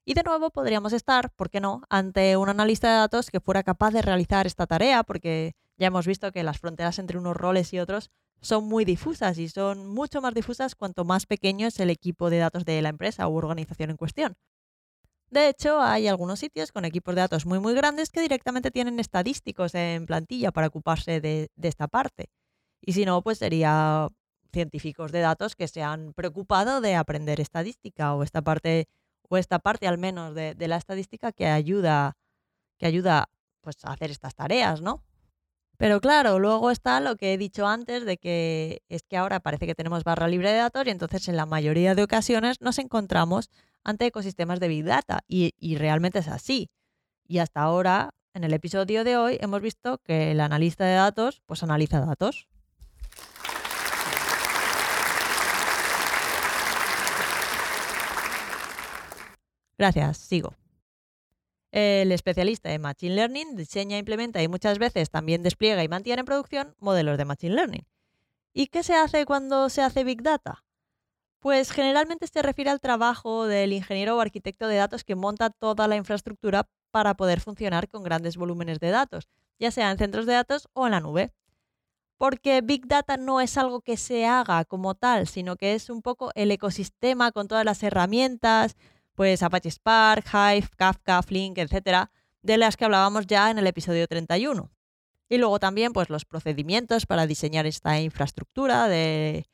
Y 0.04 0.14
de 0.14 0.22
nuevo 0.22 0.50
podríamos 0.50 0.92
estar, 0.92 1.30
¿por 1.30 1.50
qué 1.50 1.60
no?, 1.60 1.82
ante 1.90 2.36
un 2.36 2.48
analista 2.48 2.88
de 2.88 2.96
datos 2.96 3.30
que 3.30 3.40
fuera 3.40 3.64
capaz 3.64 3.90
de 3.90 4.02
realizar 4.02 4.46
esta 4.46 4.66
tarea, 4.66 5.02
porque 5.02 5.56
ya 5.76 5.88
hemos 5.88 6.06
visto 6.06 6.32
que 6.32 6.42
las 6.42 6.58
fronteras 6.58 6.98
entre 6.98 7.18
unos 7.18 7.36
roles 7.36 7.72
y 7.72 7.80
otros 7.80 8.10
son 8.40 8.64
muy 8.64 8.84
difusas 8.84 9.38
y 9.38 9.48
son 9.48 9.86
mucho 9.88 10.20
más 10.20 10.32
difusas 10.32 10.74
cuanto 10.74 11.04
más 11.04 11.26
pequeño 11.26 11.66
es 11.66 11.80
el 11.80 11.90
equipo 11.90 12.30
de 12.30 12.38
datos 12.38 12.64
de 12.64 12.80
la 12.82 12.88
empresa 12.88 13.28
u 13.28 13.34
organización 13.36 13.90
en 13.90 13.96
cuestión. 13.96 14.36
De 15.30 15.48
hecho, 15.48 15.80
hay 15.80 16.06
algunos 16.08 16.38
sitios 16.38 16.72
con 16.72 16.84
equipos 16.84 17.14
de 17.14 17.22
datos 17.22 17.46
muy 17.46 17.58
muy 17.58 17.74
grandes 17.74 18.10
que 18.10 18.20
directamente 18.20 18.70
tienen 18.70 19.00
estadísticos 19.00 19.74
en 19.74 20.06
plantilla 20.06 20.52
para 20.52 20.68
ocuparse 20.68 21.20
de, 21.20 21.50
esta 21.62 21.88
parte. 21.88 22.30
Y 22.80 22.92
si 22.92 23.04
no, 23.04 23.22
pues 23.22 23.38
sería 23.38 24.08
científicos 24.52 25.12
de 25.12 25.20
datos 25.20 25.56
que 25.56 25.68
se 25.68 25.82
han 25.82 26.12
preocupado 26.14 26.80
de 26.80 26.94
aprender 26.94 27.40
estadística 27.40 28.14
o 28.14 28.22
esta 28.22 28.42
parte, 28.42 28.88
o 29.28 29.36
esta 29.36 29.58
parte 29.58 29.88
al 29.88 29.98
menos 29.98 30.34
de, 30.34 30.54
de 30.54 30.68
la 30.68 30.76
estadística 30.76 31.32
que 31.32 31.46
ayuda, 31.46 32.16
que 32.78 32.86
ayuda 32.86 33.28
pues, 33.60 33.76
a 33.84 33.92
hacer 33.92 34.10
estas 34.10 34.34
tareas, 34.36 34.80
¿no? 34.80 35.02
Pero 35.76 36.00
claro, 36.00 36.38
luego 36.38 36.70
está 36.70 37.00
lo 37.00 37.16
que 37.16 37.34
he 37.34 37.38
dicho 37.38 37.66
antes 37.66 38.06
de 38.06 38.16
que 38.16 38.82
es 38.88 39.02
que 39.02 39.16
ahora 39.16 39.40
parece 39.40 39.66
que 39.66 39.74
tenemos 39.74 40.04
barra 40.04 40.26
libre 40.28 40.50
de 40.50 40.58
datos 40.58 40.86
y 40.86 40.90
entonces 40.90 41.28
en 41.28 41.36
la 41.36 41.44
mayoría 41.44 41.94
de 41.94 42.02
ocasiones 42.02 42.60
nos 42.60 42.78
encontramos 42.78 43.50
ante 43.86 44.06
ecosistemas 44.06 44.58
de 44.58 44.66
Big 44.66 44.84
Data 44.84 45.20
y, 45.28 45.52
realmente 45.76 46.18
es 46.18 46.28
así. 46.28 46.70
Y 47.24 47.38
hasta 47.38 47.60
ahora, 47.60 48.10
en 48.34 48.42
el 48.42 48.52
episodio 48.52 49.04
de 49.04 49.16
hoy, 49.16 49.38
hemos 49.40 49.62
visto 49.62 49.98
que 49.98 50.32
el 50.32 50.40
analista 50.40 50.84
de 50.84 50.94
datos 50.94 51.40
pues 51.46 51.62
analiza 51.62 52.00
datos. 52.00 52.48
Gracias, 59.78 60.18
sigo. 60.18 60.54
El 61.70 62.10
especialista 62.10 62.72
en 62.72 62.80
Machine 62.80 63.14
Learning 63.14 63.54
diseña, 63.54 63.98
implementa 63.98 64.42
y 64.42 64.48
muchas 64.48 64.78
veces 64.78 65.10
también 65.10 65.44
despliega 65.44 65.84
y 65.84 65.88
mantiene 65.88 66.20
en 66.20 66.26
producción 66.26 66.74
modelos 66.80 67.18
de 67.18 67.24
Machine 67.24 67.54
Learning. 67.54 67.86
¿Y 68.52 68.66
qué 68.66 68.82
se 68.82 68.94
hace 68.94 69.26
cuando 69.26 69.68
se 69.68 69.82
hace 69.82 70.02
Big 70.02 70.22
Data? 70.22 70.65
Pues 71.46 71.70
generalmente 71.70 72.26
se 72.26 72.42
refiere 72.42 72.72
al 72.72 72.80
trabajo 72.80 73.46
del 73.46 73.72
ingeniero 73.72 74.16
o 74.16 74.20
arquitecto 74.20 74.66
de 74.66 74.78
datos 74.78 75.04
que 75.04 75.14
monta 75.14 75.48
toda 75.48 75.86
la 75.86 75.94
infraestructura 75.94 76.68
para 76.90 77.14
poder 77.14 77.38
funcionar 77.38 77.88
con 77.88 78.02
grandes 78.02 78.36
volúmenes 78.36 78.80
de 78.80 78.90
datos, 78.90 79.28
ya 79.60 79.70
sea 79.70 79.92
en 79.92 79.96
centros 79.96 80.26
de 80.26 80.32
datos 80.32 80.68
o 80.72 80.86
en 80.86 80.90
la 80.90 80.98
nube. 80.98 81.32
Porque 82.18 82.62
Big 82.62 82.88
Data 82.88 83.16
no 83.16 83.40
es 83.40 83.56
algo 83.58 83.80
que 83.80 83.96
se 83.96 84.26
haga 84.26 84.64
como 84.64 84.96
tal, 84.96 85.28
sino 85.28 85.54
que 85.54 85.74
es 85.76 85.88
un 85.88 86.02
poco 86.02 86.32
el 86.34 86.50
ecosistema 86.50 87.30
con 87.30 87.46
todas 87.46 87.64
las 87.64 87.80
herramientas, 87.84 88.74
pues 89.14 89.44
Apache 89.44 89.70
Spark, 89.70 90.26
Hive, 90.26 90.68
Kafka, 90.76 91.22
Flink, 91.22 91.58
etcétera, 91.58 92.10
de 92.42 92.58
las 92.58 92.76
que 92.76 92.86
hablábamos 92.86 93.24
ya 93.28 93.52
en 93.52 93.58
el 93.58 93.68
episodio 93.68 94.08
31. 94.08 94.68
Y 95.28 95.38
luego 95.38 95.60
también 95.60 95.92
pues 95.92 96.10
los 96.10 96.24
procedimientos 96.24 97.06
para 97.06 97.24
diseñar 97.28 97.66
esta 97.66 98.00
infraestructura 98.00 98.88
de, 98.88 99.46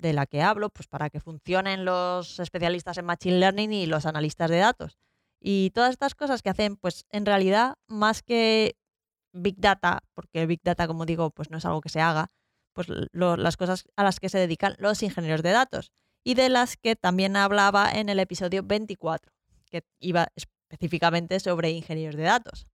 de 0.00 0.12
la 0.12 0.26
que 0.26 0.42
hablo, 0.42 0.70
pues 0.70 0.88
para 0.88 1.10
que 1.10 1.20
funcionen 1.20 1.84
los 1.84 2.38
especialistas 2.40 2.98
en 2.98 3.04
Machine 3.04 3.38
Learning 3.38 3.72
y 3.72 3.86
los 3.86 4.06
analistas 4.06 4.50
de 4.50 4.58
datos. 4.58 4.98
Y 5.40 5.70
todas 5.70 5.90
estas 5.90 6.14
cosas 6.14 6.42
que 6.42 6.50
hacen, 6.50 6.76
pues 6.76 7.06
en 7.10 7.24
realidad, 7.26 7.76
más 7.86 8.22
que 8.22 8.76
Big 9.32 9.56
Data, 9.58 10.02
porque 10.14 10.46
Big 10.46 10.60
Data, 10.62 10.86
como 10.86 11.06
digo, 11.06 11.30
pues 11.30 11.50
no 11.50 11.58
es 11.58 11.64
algo 11.64 11.80
que 11.80 11.88
se 11.88 12.00
haga, 12.00 12.30
pues 12.72 12.88
las 13.12 13.56
cosas 13.56 13.84
a 13.96 14.04
las 14.04 14.20
que 14.20 14.28
se 14.28 14.38
dedican 14.38 14.74
los 14.78 15.02
ingenieros 15.02 15.42
de 15.42 15.50
datos 15.50 15.92
y 16.22 16.34
de 16.34 16.48
las 16.48 16.76
que 16.76 16.96
también 16.96 17.36
hablaba 17.36 17.90
en 17.90 18.08
el 18.08 18.18
episodio 18.18 18.62
24, 18.62 19.32
que 19.70 19.82
iba 19.98 20.28
específicamente 20.34 21.40
sobre 21.40 21.70
ingenieros 21.70 22.16
de 22.16 22.22
datos. 22.22 22.66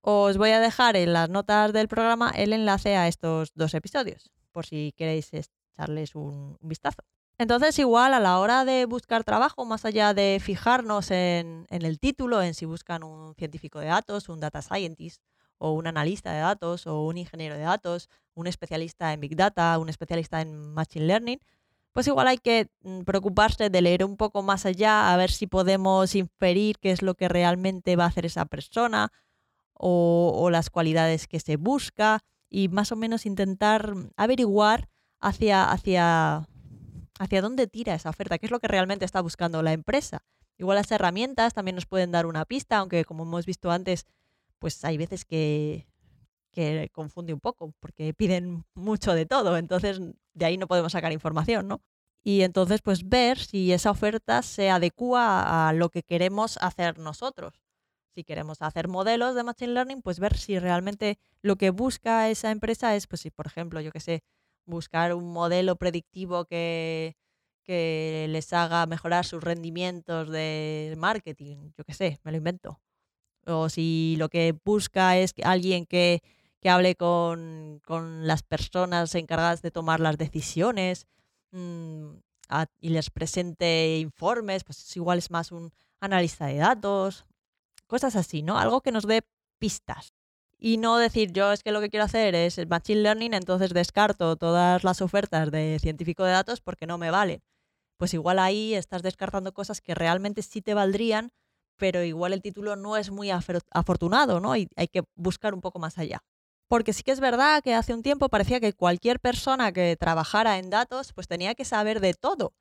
Os 0.00 0.38
voy 0.38 0.50
a 0.50 0.60
dejar 0.60 0.96
en 0.96 1.12
las 1.12 1.28
notas 1.28 1.72
del 1.72 1.88
programa 1.88 2.30
el 2.30 2.52
enlace 2.52 2.96
a 2.96 3.08
estos 3.08 3.52
dos 3.54 3.74
episodios, 3.74 4.30
por 4.52 4.64
si 4.64 4.94
queréis 4.96 5.32
echarles 5.78 6.14
un, 6.14 6.56
vistazo. 6.60 7.02
Entonces, 7.38 7.78
igual 7.78 8.14
a 8.14 8.20
la 8.20 8.40
hora 8.40 8.64
de 8.64 8.84
buscar 8.84 9.22
trabajo, 9.22 9.64
más 9.64 9.84
allá 9.84 10.12
de 10.12 10.38
fijarnos 10.42 11.10
en, 11.12 11.66
el 11.70 11.98
título, 12.00 12.42
en 12.42 12.54
si 12.54 12.64
buscan 12.64 13.04
un 13.04 13.34
científico 13.36 13.78
de 13.78 13.86
datos, 13.86 14.28
un 14.28 14.40
data 14.40 14.60
scientist, 14.60 15.22
o 15.58 15.72
un 15.72 15.86
analista 15.86 16.32
de 16.32 16.40
datos, 16.40 16.86
o 16.86 17.04
un 17.04 17.16
ingeniero 17.16 17.56
de 17.56 17.62
datos, 17.62 18.08
un 18.34 18.46
especialista 18.46 19.12
en 19.12 19.20
Big 19.20 19.36
Data, 19.36 19.78
un 19.78 19.88
especialista 19.88 20.40
en 20.40 20.72
Machine 20.74 21.06
Learning, 21.06 21.38
pues 21.92 22.06
igual 22.06 22.28
hay 22.28 22.38
que 22.38 22.68
mm, 22.82 23.02
preocuparse 23.02 23.70
de 23.70 23.82
leer 23.82 24.04
un 24.04 24.16
poco 24.16 24.42
más 24.42 24.66
allá, 24.66 25.12
a 25.12 25.16
ver 25.16 25.30
si 25.30 25.46
podemos 25.46 26.14
inferir 26.14 26.78
qué 26.78 26.92
es 26.92 27.02
lo 27.02 27.14
que 27.14 27.28
realmente 27.28 27.96
va 27.96 28.04
a 28.04 28.08
hacer 28.08 28.26
esa 28.26 28.44
persona 28.44 29.10
o, 29.74 30.48
las 30.50 30.70
cualidades 30.70 31.26
que 31.28 31.40
se 31.40 31.56
busca 31.56 32.20
y 32.50 32.68
más 32.68 32.92
o 32.92 32.96
menos 32.96 33.26
intentar 33.26 33.94
averiguar 34.16 34.88
hacia, 35.20 35.70
hacia, 35.70 36.46
hacia 37.18 37.42
dónde 37.42 37.66
tira 37.66 37.94
esa 37.94 38.10
oferta, 38.10 38.38
qué 38.38 38.46
es 38.46 38.52
lo 38.52 38.60
que 38.60 38.68
realmente 38.68 39.04
está 39.04 39.20
buscando 39.20 39.62
la 39.62 39.72
empresa. 39.72 40.22
Igual 40.58 40.76
las 40.76 40.90
herramientas 40.90 41.54
también 41.54 41.76
nos 41.76 41.86
pueden 41.86 42.10
dar 42.10 42.26
una 42.26 42.44
pista, 42.44 42.78
aunque 42.78 43.04
como 43.04 43.22
hemos 43.22 43.46
visto 43.46 43.70
antes, 43.70 44.06
pues 44.58 44.84
hay 44.84 44.96
veces 44.96 45.24
que, 45.24 45.86
que 46.50 46.90
confunde 46.92 47.32
un 47.32 47.40
poco, 47.40 47.72
porque 47.80 48.12
piden 48.14 48.64
mucho 48.74 49.14
de 49.14 49.26
todo, 49.26 49.56
entonces 49.56 50.00
de 50.34 50.44
ahí 50.44 50.56
no 50.56 50.66
podemos 50.66 50.92
sacar 50.92 51.12
información, 51.12 51.68
¿no? 51.68 51.80
Y 52.24 52.42
entonces, 52.42 52.82
pues 52.82 53.08
ver 53.08 53.38
si 53.38 53.72
esa 53.72 53.90
oferta 53.90 54.42
se 54.42 54.70
adecua 54.70 55.68
a 55.68 55.72
lo 55.72 55.88
que 55.88 56.02
queremos 56.02 56.58
hacer 56.60 56.98
nosotros. 56.98 57.62
Si 58.14 58.24
queremos 58.24 58.60
hacer 58.60 58.88
modelos 58.88 59.34
de 59.34 59.44
Machine 59.44 59.72
Learning, 59.72 60.02
pues 60.02 60.18
ver 60.18 60.36
si 60.36 60.58
realmente 60.58 61.18
lo 61.40 61.56
que 61.56 61.70
busca 61.70 62.28
esa 62.28 62.50
empresa 62.50 62.96
es, 62.96 63.06
pues 63.06 63.20
si 63.22 63.30
por 63.30 63.46
ejemplo, 63.46 63.80
yo 63.80 63.92
qué 63.92 64.00
sé, 64.00 64.24
buscar 64.68 65.14
un 65.14 65.32
modelo 65.32 65.76
predictivo 65.76 66.44
que, 66.44 67.16
que 67.64 68.26
les 68.28 68.52
haga 68.52 68.86
mejorar 68.86 69.24
sus 69.24 69.42
rendimientos 69.42 70.30
de 70.30 70.94
marketing, 70.96 71.72
yo 71.76 71.84
qué 71.84 71.94
sé, 71.94 72.20
me 72.24 72.30
lo 72.30 72.38
invento. 72.38 72.80
O 73.46 73.68
si 73.68 74.16
lo 74.18 74.28
que 74.28 74.54
busca 74.64 75.16
es 75.18 75.34
alguien 75.42 75.86
que 75.86 76.22
que 76.60 76.70
hable 76.70 76.96
con, 76.96 77.80
las 78.22 78.42
personas 78.42 79.14
encargadas 79.14 79.62
de 79.62 79.70
tomar 79.70 80.00
las 80.00 80.18
decisiones 80.18 81.06
mm, 81.52 82.10
y 82.80 82.88
les 82.88 83.10
presente 83.10 83.98
informes, 83.98 84.64
pues 84.64 84.96
igual 84.96 85.18
es 85.18 85.30
más 85.30 85.52
un 85.52 85.72
analista 86.00 86.46
de 86.46 86.56
datos, 86.56 87.26
cosas 87.86 88.16
así, 88.16 88.42
¿no? 88.42 88.58
Algo 88.58 88.80
que 88.80 88.92
nos 88.92 89.06
dé 89.06 89.22
pistas. 89.58 90.14
Y 90.60 90.78
no 90.78 90.98
decir, 90.98 91.32
yo 91.32 91.52
es 91.52 91.62
que 91.62 91.70
lo 91.70 91.80
que 91.80 91.88
quiero 91.88 92.04
hacer 92.04 92.34
es 92.34 92.58
Machine 92.68 93.02
Learning, 93.02 93.34
entonces 93.34 93.72
descarto 93.72 94.36
todas 94.36 94.82
las 94.82 95.00
ofertas 95.00 95.50
de 95.52 95.78
científico 95.80 96.24
de 96.24 96.32
datos 96.32 96.60
porque 96.60 96.86
no 96.86 96.98
me 96.98 97.10
valen. 97.10 97.42
Pues 97.96 98.14
igual 98.14 98.38
ahí 98.38 98.74
estás 98.74 99.02
descartando 99.02 99.52
cosas 99.52 99.80
que 99.80 99.94
realmente 99.94 100.42
sí 100.42 100.60
te 100.62 100.74
valdrían, 100.74 101.30
pero 101.76 102.02
igual 102.02 102.32
el 102.32 102.42
título 102.42 102.76
no 102.76 102.96
es 102.96 103.10
muy 103.10 103.30
afortunado, 103.30 104.40
¿no? 104.40 104.52
Hay 104.52 104.66
que 104.92 105.02
buscar 105.14 105.54
un 105.54 105.60
poco 105.60 105.78
más 105.78 105.98
allá. 105.98 106.22
Porque 106.68 106.92
sí 106.92 107.02
que 107.02 107.12
es 107.12 107.20
verdad 107.20 107.62
que 107.62 107.74
hace 107.74 107.94
un 107.94 108.02
tiempo 108.02 108.28
parecía 108.28 108.60
que 108.60 108.74
cualquier 108.74 109.20
persona 109.20 109.72
que 109.72 109.96
trabajara 109.96 110.58
en 110.58 110.70
datos 110.70 111.12
pues 111.14 111.26
tenía 111.28 111.54
que 111.54 111.64
saber 111.64 112.00
de 112.00 112.14
todo. 112.14 112.52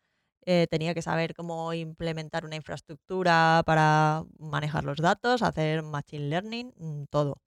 Eh, 0.45 0.67
tenía 0.69 0.93
que 0.93 1.01
saber 1.01 1.33
cómo 1.35 1.73
implementar 1.73 2.45
una 2.45 2.55
infraestructura 2.55 3.63
para 3.65 4.23
manejar 4.39 4.85
los 4.85 4.97
datos, 4.99 5.41
hacer 5.41 5.83
machine 5.83 6.29
learning, 6.29 6.73
mm, 6.77 7.03
todo. 7.09 7.41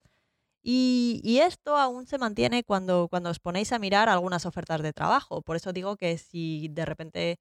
Y, 0.63 1.39
esto 1.41 1.77
aún 1.77 2.05
se 2.05 2.17
mantiene 2.17 2.63
cuando, 2.63 3.07
cuando 3.09 3.29
os 3.31 3.39
ponéis 3.39 3.71
a 3.71 3.79
mirar 3.79 4.09
algunas 4.09 4.45
ofertas 4.45 4.81
de 4.81 4.93
trabajo. 4.93 5.41
Por 5.41 5.55
eso 5.55 5.73
digo 5.73 5.97
que 5.97 6.17
si 6.17 6.67
de 6.69 6.85
repente 6.85 7.39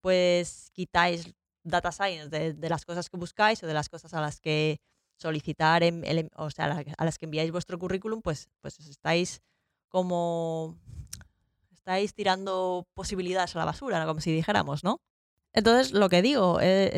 pues 0.00 0.70
quitáis 0.72 1.34
data 1.64 1.92
science 1.92 2.54
de 2.54 2.68
las 2.68 2.84
cosas 2.84 3.10
que 3.10 3.16
buscáis 3.16 3.62
o 3.62 3.66
de 3.66 3.74
las 3.74 3.88
cosas 3.88 4.14
a 4.14 4.20
las 4.20 4.40
que 4.40 4.78
solicitar, 5.16 5.82
el, 5.82 6.30
o 6.36 6.50
sea, 6.50 6.84
a 6.96 7.04
las 7.04 7.18
que 7.18 7.24
enviáis 7.24 7.50
vuestro 7.50 7.78
currículum, 7.78 8.22
pues, 8.22 8.48
pues 8.60 8.78
estáis 8.80 9.40
como 9.88 10.76
estáis 11.72 12.14
tirando 12.14 12.86
posibilidades 12.94 13.54
a 13.56 13.60
la 13.60 13.64
basura, 13.64 14.04
como 14.06 14.20
si 14.20 14.32
dijéramos, 14.32 14.84
¿no? 14.84 15.00
Entonces, 15.52 15.92
lo 15.92 16.08
que 16.08 16.20
digo, 16.22 16.60
eh, 16.60 16.90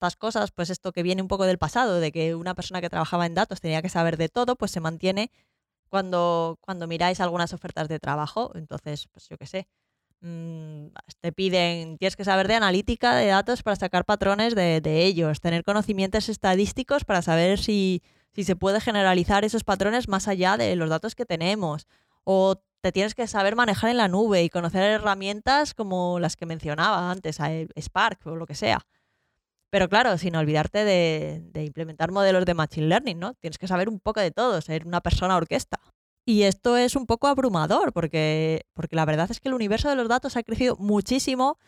estas 0.00 0.16
cosas, 0.16 0.50
pues 0.50 0.70
esto 0.70 0.92
que 0.92 1.02
viene 1.02 1.22
un 1.22 1.28
poco 1.28 1.44
del 1.44 1.58
pasado, 1.58 2.00
de 2.00 2.12
que 2.12 2.34
una 2.34 2.54
persona 2.54 2.80
que 2.80 2.90
trabajaba 2.90 3.26
en 3.26 3.34
datos 3.34 3.60
tenía 3.60 3.82
que 3.82 3.88
saber 3.88 4.16
de 4.16 4.28
todo, 4.28 4.56
pues 4.56 4.70
se 4.70 4.80
mantiene 4.80 5.30
cuando, 5.88 6.58
cuando 6.62 6.86
miráis 6.86 7.20
algunas 7.20 7.52
ofertas 7.52 7.88
de 7.88 7.98
trabajo. 8.00 8.52
Entonces, 8.54 9.08
pues 9.12 9.28
yo 9.28 9.36
qué 9.38 9.46
sé, 9.46 9.68
Mm, 10.22 10.88
te 11.20 11.32
piden, 11.32 11.96
tienes 11.96 12.14
que 12.14 12.24
saber 12.24 12.46
de 12.46 12.54
analítica 12.54 13.14
de 13.14 13.28
datos 13.28 13.62
para 13.62 13.76
sacar 13.76 14.04
patrones 14.04 14.54
de, 14.54 15.04
ellos, 15.04 15.40
tener 15.40 15.64
conocimientos 15.64 16.28
estadísticos 16.28 17.04
para 17.04 17.22
saber 17.22 17.58
si, 17.58 18.02
si, 18.34 18.44
se 18.44 18.54
puede 18.54 18.80
generalizar 18.82 19.44
esos 19.46 19.64
patrones 19.64 20.08
más 20.08 20.28
allá 20.28 20.58
de 20.58 20.76
los 20.76 20.90
datos 20.90 21.14
que 21.14 21.24
tenemos. 21.24 21.86
O 22.24 22.56
te 22.82 22.92
tienes 22.92 23.14
que 23.14 23.26
saber 23.26 23.56
manejar 23.56 23.90
en 23.90 23.96
la 23.96 24.08
nube 24.08 24.42
y 24.42 24.50
conocer 24.50 24.82
herramientas 24.82 25.74
como 25.74 26.18
las 26.20 26.36
que 26.36 26.46
mencionaba 26.46 27.10
antes, 27.10 27.38
Spark 27.78 28.26
o 28.26 28.36
lo 28.36 28.46
que 28.46 28.54
sea. 28.54 28.86
Pero 29.70 29.88
claro, 29.88 30.18
sin 30.18 30.34
olvidarte 30.36 30.84
de, 30.84 31.64
implementar 31.64 32.10
modelos 32.10 32.44
de 32.44 32.54
Machine 32.54 32.88
Learning, 32.88 33.18
¿no? 33.18 33.34
Tienes 33.34 33.58
que 33.58 33.68
saber 33.68 33.88
un 33.88 34.00
poco 34.00 34.20
de 34.20 34.32
todo, 34.32 34.60
ser 34.60 34.86
una 34.86 35.00
persona 35.00 35.36
orquesta. 35.36 35.80
Y 36.26 36.42
esto 36.42 36.76
es 36.76 36.96
un 36.96 37.06
poco 37.06 37.28
abrumador 37.28 37.92
porque, 37.92 38.66
porque 38.74 38.96
la 38.96 39.04
verdad 39.04 39.30
es 39.30 39.40
que 39.40 39.48
el 39.48 39.54
universo 39.54 39.88
de 39.88 39.96
los 39.96 40.08
datos 40.08 40.36
ha 40.36 40.42
crecido 40.42 40.76
muchísimo 40.76 41.58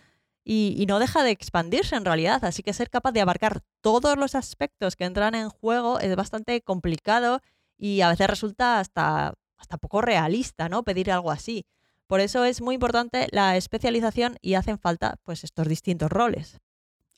y, 0.45 0.75
y, 0.77 0.87
no 0.87 0.99
deja 0.99 1.23
de 1.23 1.31
expandirse 1.31 1.97
en 1.97 2.05
realidad. 2.05 2.45
Así 2.45 2.63
que 2.63 2.73
ser 2.73 2.91
capaz 2.91 3.13
de 3.13 3.21
abarcar 3.21 3.63
todos 3.81 4.17
los 4.19 4.35
aspectos 4.35 4.97
que 4.97 5.05
entran 5.05 5.35
en 5.35 5.49
juego 5.49 6.01
es 6.01 6.15
bastante 6.17 6.61
complicado 6.63 7.41
y 7.79 8.01
a 8.03 8.09
veces 8.11 8.29
resulta 8.29 8.81
hasta, 8.81 9.35
hasta 9.57 9.79
poco 9.79 10.03
realista, 10.03 10.69
¿no? 10.69 10.83
Pedir 10.83 11.11
algo 11.11 11.31
así. 11.31 11.67
Por 12.07 12.21
eso 12.21 12.45
es 12.45 12.61
muy 12.61 12.75
importante 12.75 13.29
la 13.31 13.57
especialización 13.57 14.37
y 14.43 14.55
hacen 14.55 14.79
falta 14.79 15.17
pues 15.23 15.45
estos 15.45 15.67
distintos 15.69 16.11
roles. 16.11 16.59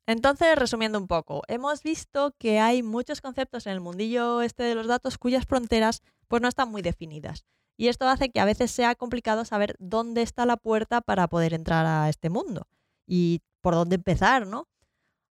Entonces, 0.06 0.56
resumiendo 0.56 0.98
un 0.98 1.06
poco, 1.06 1.42
hemos 1.48 1.82
visto 1.82 2.34
que 2.38 2.60
hay 2.60 2.82
muchos 2.82 3.22
conceptos 3.22 3.66
en 3.66 3.72
el 3.72 3.80
mundillo 3.80 4.42
este 4.42 4.62
de 4.64 4.74
los 4.74 4.86
datos 4.86 5.16
cuyas 5.16 5.46
fronteras 5.46 6.02
pues 6.28 6.42
no 6.42 6.48
están 6.48 6.70
muy 6.70 6.82
definidas. 6.82 7.46
Y 7.76 7.88
esto 7.88 8.06
hace 8.06 8.30
que 8.30 8.40
a 8.40 8.44
veces 8.44 8.70
sea 8.70 8.94
complicado 8.94 9.44
saber 9.44 9.76
dónde 9.78 10.22
está 10.22 10.46
la 10.46 10.56
puerta 10.56 11.00
para 11.00 11.26
poder 11.26 11.54
entrar 11.54 11.86
a 11.86 12.08
este 12.08 12.28
mundo 12.30 12.68
y 13.06 13.40
por 13.62 13.74
dónde 13.74 13.96
empezar, 13.96 14.46
¿no? 14.46 14.68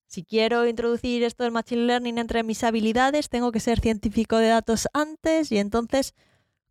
Si 0.06 0.24
quiero 0.24 0.66
introducir 0.66 1.22
esto 1.22 1.44
del 1.44 1.52
Machine 1.52 1.86
Learning 1.86 2.18
entre 2.18 2.42
mis 2.42 2.64
habilidades, 2.64 3.28
tengo 3.28 3.52
que 3.52 3.60
ser 3.60 3.80
científico 3.80 4.36
de 4.38 4.48
datos 4.48 4.88
antes 4.92 5.52
y 5.52 5.58
entonces, 5.58 6.14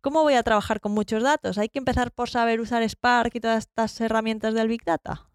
¿cómo 0.00 0.22
voy 0.22 0.34
a 0.34 0.42
trabajar 0.42 0.80
con 0.80 0.92
muchos 0.92 1.22
datos? 1.22 1.58
¿Hay 1.58 1.68
que 1.68 1.78
empezar 1.78 2.12
por 2.12 2.30
saber 2.30 2.60
usar 2.60 2.88
Spark 2.88 3.34
y 3.34 3.40
todas 3.40 3.64
estas 3.64 4.00
herramientas 4.00 4.54
del 4.54 4.68
Big 4.68 4.84
Data? 4.84 5.31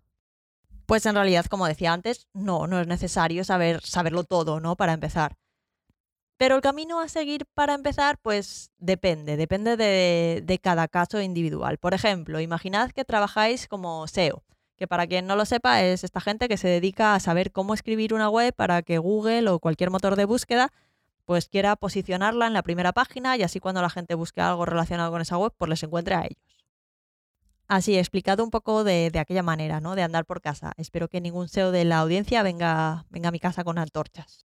Pues 0.87 1.05
en 1.05 1.15
realidad, 1.15 1.45
como 1.47 1.67
decía 1.67 1.91
antes, 1.91 2.29
no, 2.33 2.65
no 2.65 2.79
es 2.79 2.87
necesario 2.87 3.43
saber, 3.43 3.81
saberlo 3.81 4.23
todo, 4.23 4.61
¿no? 4.61 4.77
Para 4.77 4.93
empezar. 4.93 5.35
Pero 6.37 6.55
el 6.55 6.61
camino 6.61 7.01
a 7.01 7.09
seguir 7.09 7.45
para 7.53 7.73
empezar, 7.73 8.17
pues 8.19 8.71
depende, 8.77 9.35
depende 9.35 9.75
de, 9.75 10.41
de, 10.45 10.59
cada 10.59 10.87
caso 10.87 11.21
individual. 11.21 11.77
Por 11.77 11.93
ejemplo, 11.93 12.39
imaginad 12.39 12.91
que 12.91 13.03
trabajáis 13.03 13.67
como 13.67 14.07
SEO, 14.07 14.43
que 14.77 14.87
para 14.87 15.07
quien 15.07 15.27
no 15.27 15.35
lo 15.35 15.45
sepa 15.45 15.83
es 15.83 16.05
esta 16.05 16.21
gente 16.21 16.47
que 16.47 16.55
se 16.55 16.69
dedica 16.69 17.15
a 17.15 17.19
saber 17.19 17.51
cómo 17.51 17.73
escribir 17.73 18.13
una 18.13 18.29
web 18.29 18.53
para 18.55 18.81
que 18.81 18.97
Google 18.97 19.49
o 19.49 19.59
cualquier 19.59 19.89
motor 19.89 20.15
de 20.15 20.25
búsqueda 20.25 20.71
pues 21.25 21.49
quiera 21.49 21.75
posicionarla 21.75 22.47
en 22.47 22.53
la 22.53 22.63
primera 22.63 22.93
página 22.93 23.35
y 23.35 23.43
así 23.43 23.59
cuando 23.59 23.81
la 23.81 23.89
gente 23.89 24.15
busque 24.15 24.39
algo 24.39 24.65
relacionado 24.65 25.11
con 25.11 25.21
esa 25.21 25.37
web, 25.37 25.51
pues 25.57 25.67
les 25.67 25.83
encuentre 25.83 26.15
a 26.15 26.21
ellos. 26.21 26.46
Así, 27.67 27.97
explicado 27.97 28.43
un 28.45 28.49
poco 28.49 28.85
de, 28.85 29.11
aquella 29.19 29.43
manera, 29.43 29.81
¿no? 29.81 29.95
De 29.95 30.01
andar 30.01 30.25
por 30.25 30.41
casa. 30.41 30.71
Espero 30.77 31.09
que 31.09 31.19
ningún 31.19 31.49
SEO 31.49 31.71
de 31.71 31.83
la 31.83 31.99
audiencia 31.99 32.41
venga, 32.41 33.05
venga 33.09 33.27
a 33.29 33.31
mi 33.31 33.39
casa 33.39 33.65
con 33.65 33.77
antorchas. 33.77 34.45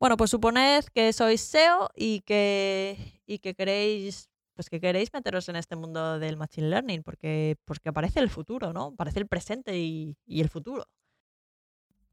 Bueno, 0.00 0.16
pues 0.16 0.30
suponed 0.30 0.84
que 0.92 1.12
sois 1.12 1.40
SEO 1.40 1.90
y 1.94 2.20
que, 2.22 3.22
y 3.26 3.38
que 3.38 3.54
queréis 3.54 4.28
pues 4.54 4.70
que 4.70 4.80
queréis 4.80 5.12
meteros 5.12 5.48
en 5.48 5.54
este 5.54 5.76
mundo 5.76 6.18
del 6.18 6.36
Machine 6.36 6.68
Learning, 6.68 7.04
porque, 7.04 7.56
porque 7.64 7.92
parece 7.92 8.18
el 8.18 8.28
futuro, 8.28 8.72
¿no? 8.72 8.92
Parece 8.96 9.20
el 9.20 9.28
presente 9.28 9.78
y, 9.78 10.16
y 10.26 10.40
el 10.40 10.48
futuro. 10.48 10.84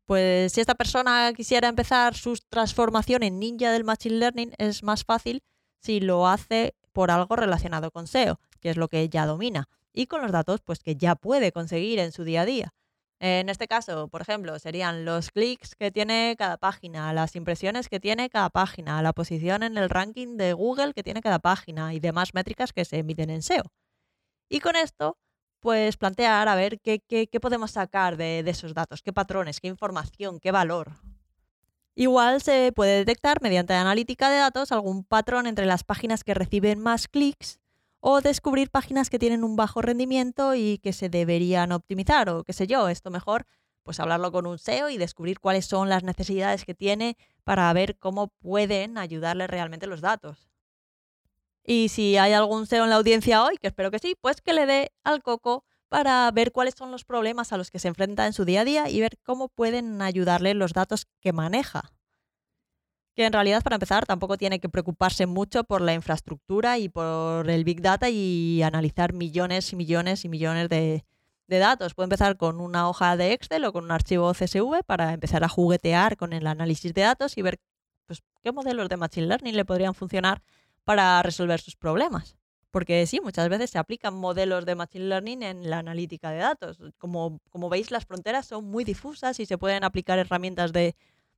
Pues 0.06 0.54
si 0.54 0.62
esta 0.62 0.76
persona 0.76 1.34
quisiera 1.36 1.68
empezar 1.68 2.14
su 2.14 2.36
transformación 2.48 3.24
en 3.24 3.40
ninja 3.40 3.72
del 3.72 3.84
Machine 3.84 4.18
Learning, 4.18 4.52
es 4.60 4.84
más 4.84 5.04
fácil 5.04 5.42
si 5.80 6.00
lo 6.00 6.28
hace 6.28 6.76
por 6.94 7.10
algo 7.10 7.36
relacionado 7.36 7.90
con 7.90 8.06
SEO, 8.06 8.40
que 8.60 8.70
es 8.70 8.78
lo 8.78 8.90
que 8.90 9.10
ya 9.10 9.26
domina 9.26 9.68
y 9.96 10.08
con 10.08 10.22
los 10.22 10.32
datos 10.32 10.62
pues, 10.62 10.80
que 10.80 10.96
ya 10.96 11.16
puede 11.16 11.52
conseguir 11.52 12.00
en 12.00 12.12
su 12.12 12.24
día 12.24 12.42
a 12.42 12.46
día. 12.46 12.74
En 13.20 13.48
este 13.48 13.68
caso, 13.68 14.10
por 14.10 14.22
ejemplo, 14.22 14.60
serían 14.60 15.06
los 15.06 15.32
clics 15.32 15.74
que 15.76 15.90
tiene 15.90 16.36
cada 16.38 16.58
página, 16.58 17.14
las 17.14 17.36
impresiones 17.38 17.88
que 17.88 18.02
tiene 18.02 18.30
cada 18.30 18.50
página, 18.50 19.02
la 19.02 19.14
posición 19.14 19.64
en 19.64 19.78
el 19.78 19.90
ranking 19.90 20.36
de 20.36 20.52
Google 20.52 20.94
que 20.94 21.02
tiene 21.02 21.22
cada 21.22 21.40
página 21.40 21.94
y 21.94 22.02
demás 22.02 22.34
métricas 22.34 22.74
que 22.74 22.84
se 22.84 22.98
emiten 22.98 23.30
en 23.30 23.42
SEO. 23.42 23.64
Y 24.50 24.60
con 24.60 24.76
esto, 24.76 25.18
pues 25.62 25.96
plantear 25.96 26.50
a 26.50 26.56
ver 26.56 26.82
qué, 26.82 27.00
qué, 27.00 27.40
podemos 27.40 27.72
sacar 27.72 28.18
de, 28.18 28.44
de 28.44 28.52
esos 28.52 28.74
datos, 28.74 29.02
qué 29.02 29.14
patrones, 29.14 29.62
qué 29.62 29.70
información, 29.70 30.42
qué 30.42 30.52
valor. 30.52 30.92
Igual 31.96 32.42
se 32.42 32.74
puede 32.76 32.98
detectar 32.98 33.42
mediante 33.42 33.74
analítica 33.74 34.30
de 34.30 34.40
datos 34.40 34.74
algún 34.74 35.06
patrón 35.06 35.48
entre 35.48 35.66
las 35.66 35.86
páginas 35.86 36.26
que 36.26 36.34
reciben 36.34 36.80
más 36.80 37.08
clics 37.08 37.62
o 38.08 38.22
descubrir 38.22 38.70
páginas 38.70 39.10
que 39.10 39.18
tienen 39.18 39.44
un 39.44 39.56
bajo 39.56 39.82
rendimiento 39.82 40.54
y 40.54 40.78
que 40.78 40.94
se 40.94 41.10
deberían 41.10 41.72
optimizar 41.72 42.30
o 42.30 42.44
qué 42.44 42.54
sé 42.54 42.68
yo, 42.68 42.88
esto 42.88 43.10
mejor 43.10 43.48
pues 43.82 44.00
hablarlo 44.00 44.32
con 44.32 44.46
un 44.46 44.60
SEO 44.60 44.92
y 44.92 44.98
descubrir 45.00 45.40
cuáles 45.40 45.66
son 45.66 45.90
las 45.90 46.04
necesidades 46.04 46.66
que 46.66 46.76
tiene 46.76 47.18
para 47.44 47.74
ver 47.74 47.98
cómo 47.98 48.28
pueden 48.28 49.00
ayudarle 49.00 49.48
realmente 49.48 49.88
los 49.88 50.02
datos. 50.02 50.52
Y 51.64 51.90
si 51.90 52.16
hay 52.18 52.34
algún 52.34 52.68
SEO 52.68 52.84
en 52.84 52.92
la 52.92 52.98
audiencia 52.98 53.44
hoy, 53.44 53.58
que 53.58 53.68
espero 53.68 53.90
que 53.90 53.98
sí, 53.98 54.16
pues 54.22 54.40
que 54.40 54.54
le 54.54 54.68
dé 54.68 54.92
al 55.04 55.24
coco 55.24 55.66
para 55.90 56.30
ver 56.30 56.52
cuáles 56.52 56.76
son 56.78 56.92
los 56.92 57.06
problemas 57.06 57.54
a 57.54 57.58
los 57.58 57.72
que 57.72 57.80
se 57.80 57.88
enfrenta 57.88 58.28
en 58.28 58.34
su 58.34 58.46
día 58.46 58.62
a 58.62 58.66
día 58.66 58.88
y 58.88 59.02
ver 59.02 59.18
cómo 59.24 59.50
pueden 59.50 60.04
ayudarle 60.04 60.54
los 60.54 60.74
datos 60.74 61.08
que 61.22 61.34
maneja 61.34 61.92
que 63.16 63.26
en 63.26 63.34
realidad 63.34 63.64
para 63.64 63.78
empezar 63.78 64.06
tampoco 64.06 64.38
tiene 64.38 64.60
que 64.60 64.68
preocuparse 64.68 65.26
mucho 65.26 65.64
por 65.64 65.82
la 65.82 65.94
infraestructura 65.94 66.78
y 66.78 66.90
por 66.90 67.50
el 67.50 67.64
Big 67.64 67.82
Data 67.82 68.10
y 68.10 68.62
analizar 68.62 69.14
millones 69.14 69.72
y 69.72 69.78
millones 69.78 70.26
y 70.26 70.30
millones 70.30 70.70
de, 70.70 71.06
datos. 71.48 71.94
Puede 71.94 72.06
empezar 72.06 72.38
con 72.38 72.60
una 72.60 72.90
hoja 72.90 73.16
de 73.16 73.32
Excel 73.32 73.64
o 73.66 73.72
con 73.72 73.86
un 73.86 73.92
archivo 73.92 74.34
CSV 74.34 74.84
para 74.86 75.14
empezar 75.14 75.44
a 75.44 75.50
juguetear 75.50 76.18
con 76.18 76.34
el 76.34 76.46
análisis 76.48 76.94
de 76.94 77.02
datos 77.02 77.38
y 77.38 77.42
ver 77.42 77.60
pues, 78.06 78.22
qué 78.44 78.52
modelos 78.52 78.90
de 78.90 78.98
Machine 78.98 79.28
Learning 79.28 79.56
le 79.56 79.64
podrían 79.64 79.94
funcionar 79.94 80.42
para 80.84 81.22
resolver 81.24 81.62
sus 81.62 81.76
problemas. 81.76 82.36
Porque 82.72 83.08
sí, 83.08 83.22
muchas 83.22 83.48
veces 83.48 83.70
se 83.70 83.78
aplican 83.78 84.14
modelos 84.16 84.66
de 84.66 84.76
Machine 84.76 85.06
Learning 85.06 85.44
en 85.44 85.70
la 85.70 85.80
analítica 85.80 86.32
de 86.32 86.40
datos. 86.40 86.80
Como, 86.98 87.40
como 87.50 87.70
veis, 87.70 87.90
las 87.92 88.06
fronteras 88.06 88.48
son 88.48 88.66
muy 88.66 88.84
difusas 88.84 89.40
y 89.40 89.46
se 89.46 89.58
pueden 89.58 89.86
aplicar 89.86 90.20
herramientas 90.20 90.74
de 90.74 90.96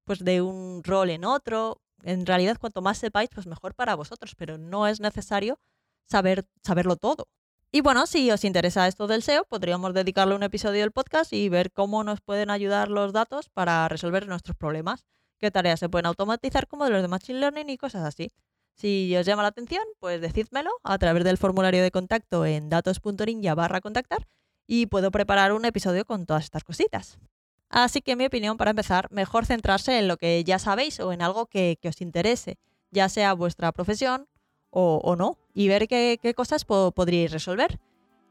pues 0.08 0.24
de 0.24 0.42
un 0.42 0.84
rol 0.84 1.10
en 1.12 1.26
otro. 1.26 1.82
En 2.04 2.26
realidad, 2.26 2.58
cuanto 2.60 2.82
más 2.82 2.98
sepáis, 2.98 3.30
pues 3.30 3.46
mejor 3.46 3.76
para 3.76 3.94
vosotros, 3.96 4.34
pero 4.36 4.58
no 4.58 4.88
es 4.88 5.02
necesario 5.02 5.60
saber, 6.06 6.48
saberlo 6.64 6.96
todo. 6.96 7.28
Y 7.72 7.82
bueno, 7.82 8.08
si 8.08 8.32
os 8.32 8.46
interesa 8.46 8.88
esto 8.88 9.08
del 9.08 9.22
SEO, 9.22 9.44
podríamos 9.44 9.94
dedicarle 9.94 10.34
un 10.34 10.44
episodio 10.44 10.80
del 10.80 10.94
podcast 10.94 11.34
y 11.34 11.50
ver 11.50 11.74
cómo 11.74 12.06
nos 12.06 12.22
pueden 12.22 12.50
ayudar 12.50 12.88
los 12.88 13.12
datos 13.12 13.50
para 13.50 13.90
resolver 13.90 14.26
nuestros 14.28 14.56
problemas, 14.56 15.06
qué 15.40 15.52
tareas 15.52 15.82
se 15.82 15.90
pueden 15.90 16.06
automatizar 16.06 16.68
como 16.68 16.86
de 16.86 16.92
los 16.92 17.02
de 17.02 17.10
Machine 17.10 17.40
Learning 17.40 17.70
y 17.70 17.78
cosas 17.78 18.06
así. 18.06 18.32
Si 18.74 19.14
os 19.18 19.26
llama 19.26 19.42
la 19.42 19.50
atención, 19.50 19.84
pues 20.00 20.22
decídmelo 20.22 20.72
a 20.84 20.98
través 20.98 21.26
del 21.26 21.38
formulario 21.38 21.84
de 21.84 21.92
contacto 21.92 22.46
en 22.46 22.70
datos.ninja 22.70 23.56
barra 23.56 23.82
contactar 23.82 24.26
y 24.66 24.86
puedo 24.86 25.12
preparar 25.12 25.52
un 25.52 25.66
episodio 25.66 26.06
con 26.06 26.26
todas 26.26 26.46
estas 26.46 26.64
cositas. 26.64 27.20
Así 27.70 28.02
que, 28.02 28.14
en 28.14 28.18
mi 28.20 28.26
opinión, 28.26 28.58
para 28.58 28.72
empezar, 28.72 29.12
mejor 29.12 29.46
centrarse 29.46 30.00
en 30.00 30.08
lo 30.08 30.18
que 30.18 30.44
ya 30.44 30.60
sabéis 30.60 31.00
o 31.00 31.12
en 31.12 31.22
algo 31.22 31.48
que, 31.48 31.78
os 31.84 32.02
interese, 32.02 32.58
ya 32.92 33.10
sea 33.10 33.34
vuestra 33.34 33.72
profesión 33.72 34.28
o, 34.70 35.16
no, 35.18 35.38
y 35.54 35.68
ver 35.68 35.88
qué, 35.88 36.34
cosas 36.36 36.66
podríais 36.66 37.32
resolver. 37.32 37.80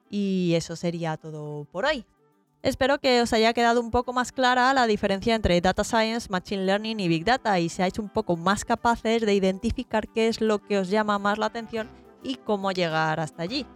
Y 0.08 0.52
eso 0.54 0.76
sería 0.76 1.16
todo 1.16 1.64
por 1.64 1.84
hoy. 1.84 2.06
Espero 2.62 2.98
que 2.98 3.20
os 3.20 3.32
haya 3.32 3.52
quedado 3.52 3.80
un 3.80 3.90
poco 3.90 4.12
más 4.12 4.32
clara 4.32 4.72
la 4.72 4.86
diferencia 4.86 5.34
entre 5.34 5.60
Data 5.60 5.84
Science, 5.84 6.28
Machine 6.30 6.64
Learning 6.64 6.98
y 7.00 7.08
Big 7.08 7.24
Data 7.24 7.58
y 7.60 7.68
seáis 7.68 7.98
un 7.98 8.08
poco 8.08 8.36
más 8.36 8.64
capaces 8.64 9.22
de 9.22 9.34
identificar 9.34 10.08
qué 10.08 10.28
es 10.28 10.40
lo 10.40 10.58
que 10.58 10.78
os 10.78 10.88
llama 10.88 11.18
más 11.18 11.38
la 11.38 11.46
atención 11.46 11.88
y 12.22 12.36
cómo 12.36 12.72
llegar 12.72 13.20
hasta 13.20 13.42
allí 13.42 13.66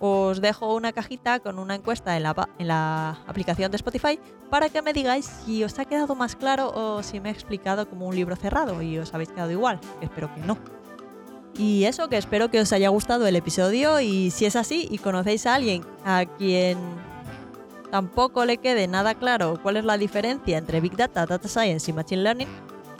os 0.00 0.40
dejo 0.40 0.74
una 0.74 0.92
cajita 0.92 1.40
con 1.40 1.58
una 1.58 1.74
encuesta 1.74 2.16
en 2.16 2.22
la, 2.22 3.18
aplicación 3.26 3.70
de 3.70 3.76
Spotify 3.76 4.18
para 4.48 4.70
que 4.70 4.80
me 4.80 4.94
digáis 4.94 5.26
si 5.26 5.62
os 5.62 5.78
ha 5.78 5.84
quedado 5.84 6.14
más 6.14 6.36
claro 6.36 6.72
o 6.74 7.02
si 7.02 7.20
me 7.20 7.28
he 7.28 7.32
explicado 7.32 7.88
como 7.88 8.08
un 8.08 8.16
libro 8.16 8.34
cerrado 8.34 8.80
y 8.80 8.98
os 8.98 9.12
habéis 9.12 9.30
quedado 9.30 9.50
igual. 9.50 9.78
Espero 10.00 10.34
que 10.34 10.40
no. 10.40 10.58
Y 11.56 11.84
eso, 11.84 12.08
que 12.08 12.16
espero 12.16 12.50
que 12.50 12.60
os 12.60 12.72
haya 12.72 12.88
gustado 12.88 13.26
el 13.26 13.36
episodio 13.36 14.00
y 14.00 14.30
si 14.30 14.46
es 14.46 14.56
así 14.56 14.88
y 14.90 14.98
conocéis 14.98 15.46
a 15.46 15.56
alguien 15.56 15.84
a 16.04 16.24
quien 16.24 16.78
tampoco 17.90 18.46
le 18.46 18.56
quede 18.56 18.88
nada 18.88 19.14
claro 19.14 19.58
cuál 19.62 19.76
es 19.76 19.84
la 19.84 19.98
diferencia 19.98 20.56
entre 20.56 20.80
Big 20.80 20.96
Data, 20.96 21.26
Data 21.26 21.48
Science 21.48 21.90
y 21.90 21.94
Machine 21.94 22.22
Learning 22.22 22.48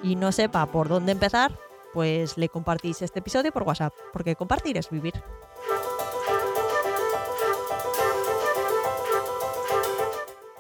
y 0.03 0.17
no 0.17 0.33
sepa 0.33 0.67
por 0.67 0.89
dónde 0.89 1.13
empezar, 1.13 1.57
pues 1.95 2.37
le 2.37 2.49
compartís 2.49 3.01
este 3.01 3.21
episodio 3.21 3.53
por 3.53 3.63
WhatsApp, 3.63 3.95
porque 4.13 4.37
compartir 4.37 4.77
es 4.77 4.91
vivir. 4.91 5.15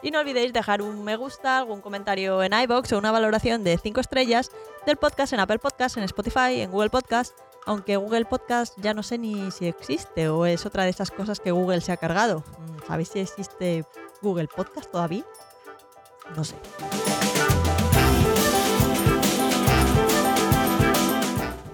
Y 0.03 0.11
no 0.11 0.21
olvidéis 0.21 0.53
dejar 0.53 0.81
un 0.81 1.05
me 1.05 1.17
gusta, 1.17 1.59
algún 1.59 1.83
comentario 1.83 2.43
en 2.43 2.55
iBox 2.55 2.93
o 2.93 2.99
una 2.99 3.13
valoración 3.13 3.65
de 3.65 3.77
5 3.77 4.01
estrellas 4.01 4.51
del 4.87 4.97
podcast 4.97 5.33
en 5.35 5.41
Apple 5.41 5.59
Podcast, 5.59 5.99
en 5.99 6.05
Spotify, 6.05 6.63
en 6.63 6.71
Google 6.71 6.89
Podcast. 6.89 7.37
Aunque 7.67 7.97
Google 7.97 8.25
Podcast 8.25 8.75
ya 8.79 8.95
no 8.95 9.03
sé 9.03 9.19
ni 9.19 9.51
si 9.51 9.67
existe 9.67 10.31
o 10.31 10.47
es 10.47 10.65
otra 10.65 10.85
de 10.85 10.91
esas 10.91 11.11
cosas 11.11 11.39
que 11.41 11.51
Google 11.51 11.83
se 11.83 11.93
ha 11.93 11.99
cargado. 11.99 12.43
Mm, 12.59 12.87
¿Sabéis 12.87 13.09
si 13.09 13.21
existe 13.21 13.85
Google 14.23 14.49
Podcast 14.49 14.91
todavía? 14.91 15.25
No 16.35 16.45
sé. 16.45 16.57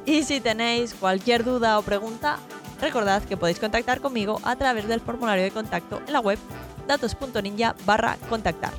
Y 0.04 0.24
si 0.24 0.40
tenéis 0.40 0.94
cualquier 0.94 1.44
duda 1.44 1.78
o 1.78 1.82
pregunta, 1.82 2.40
Recordad 2.80 3.22
que 3.22 3.36
podéis 3.36 3.58
contactar 3.58 4.00
conmigo 4.00 4.40
a 4.44 4.56
través 4.56 4.86
del 4.86 5.00
formulario 5.00 5.44
de 5.44 5.50
contacto 5.50 6.00
en 6.06 6.12
la 6.12 6.20
web 6.20 6.38
datos.ninja 6.86 7.74
barra 7.84 8.16
contactar. 8.28 8.72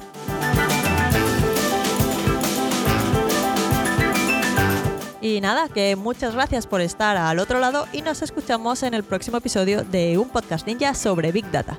Y 5.22 5.42
nada, 5.42 5.68
que 5.68 5.96
muchas 5.96 6.36
gracias 6.36 6.68
por 6.68 6.80
estar 6.80 7.18
al 7.18 7.40
otro 7.40 7.60
lado 7.60 7.88
y 7.92 8.02
nos 8.02 8.22
escuchamos 8.22 8.84
en 8.84 8.94
el 8.94 9.04
próximo 9.04 9.38
episodio 9.38 9.84
de 9.84 10.18
un 10.18 10.30
podcast 10.30 10.66
ninja 10.68 10.94
sobre 10.94 11.32
Big 11.32 11.50
Data. 11.52 11.78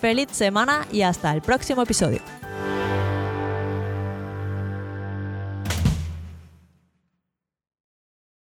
Feliz 0.00 0.28
semana 0.32 0.86
y 0.92 1.02
hasta 1.02 1.32
el 1.32 1.40
próximo 1.40 1.82
episodio. 1.82 2.20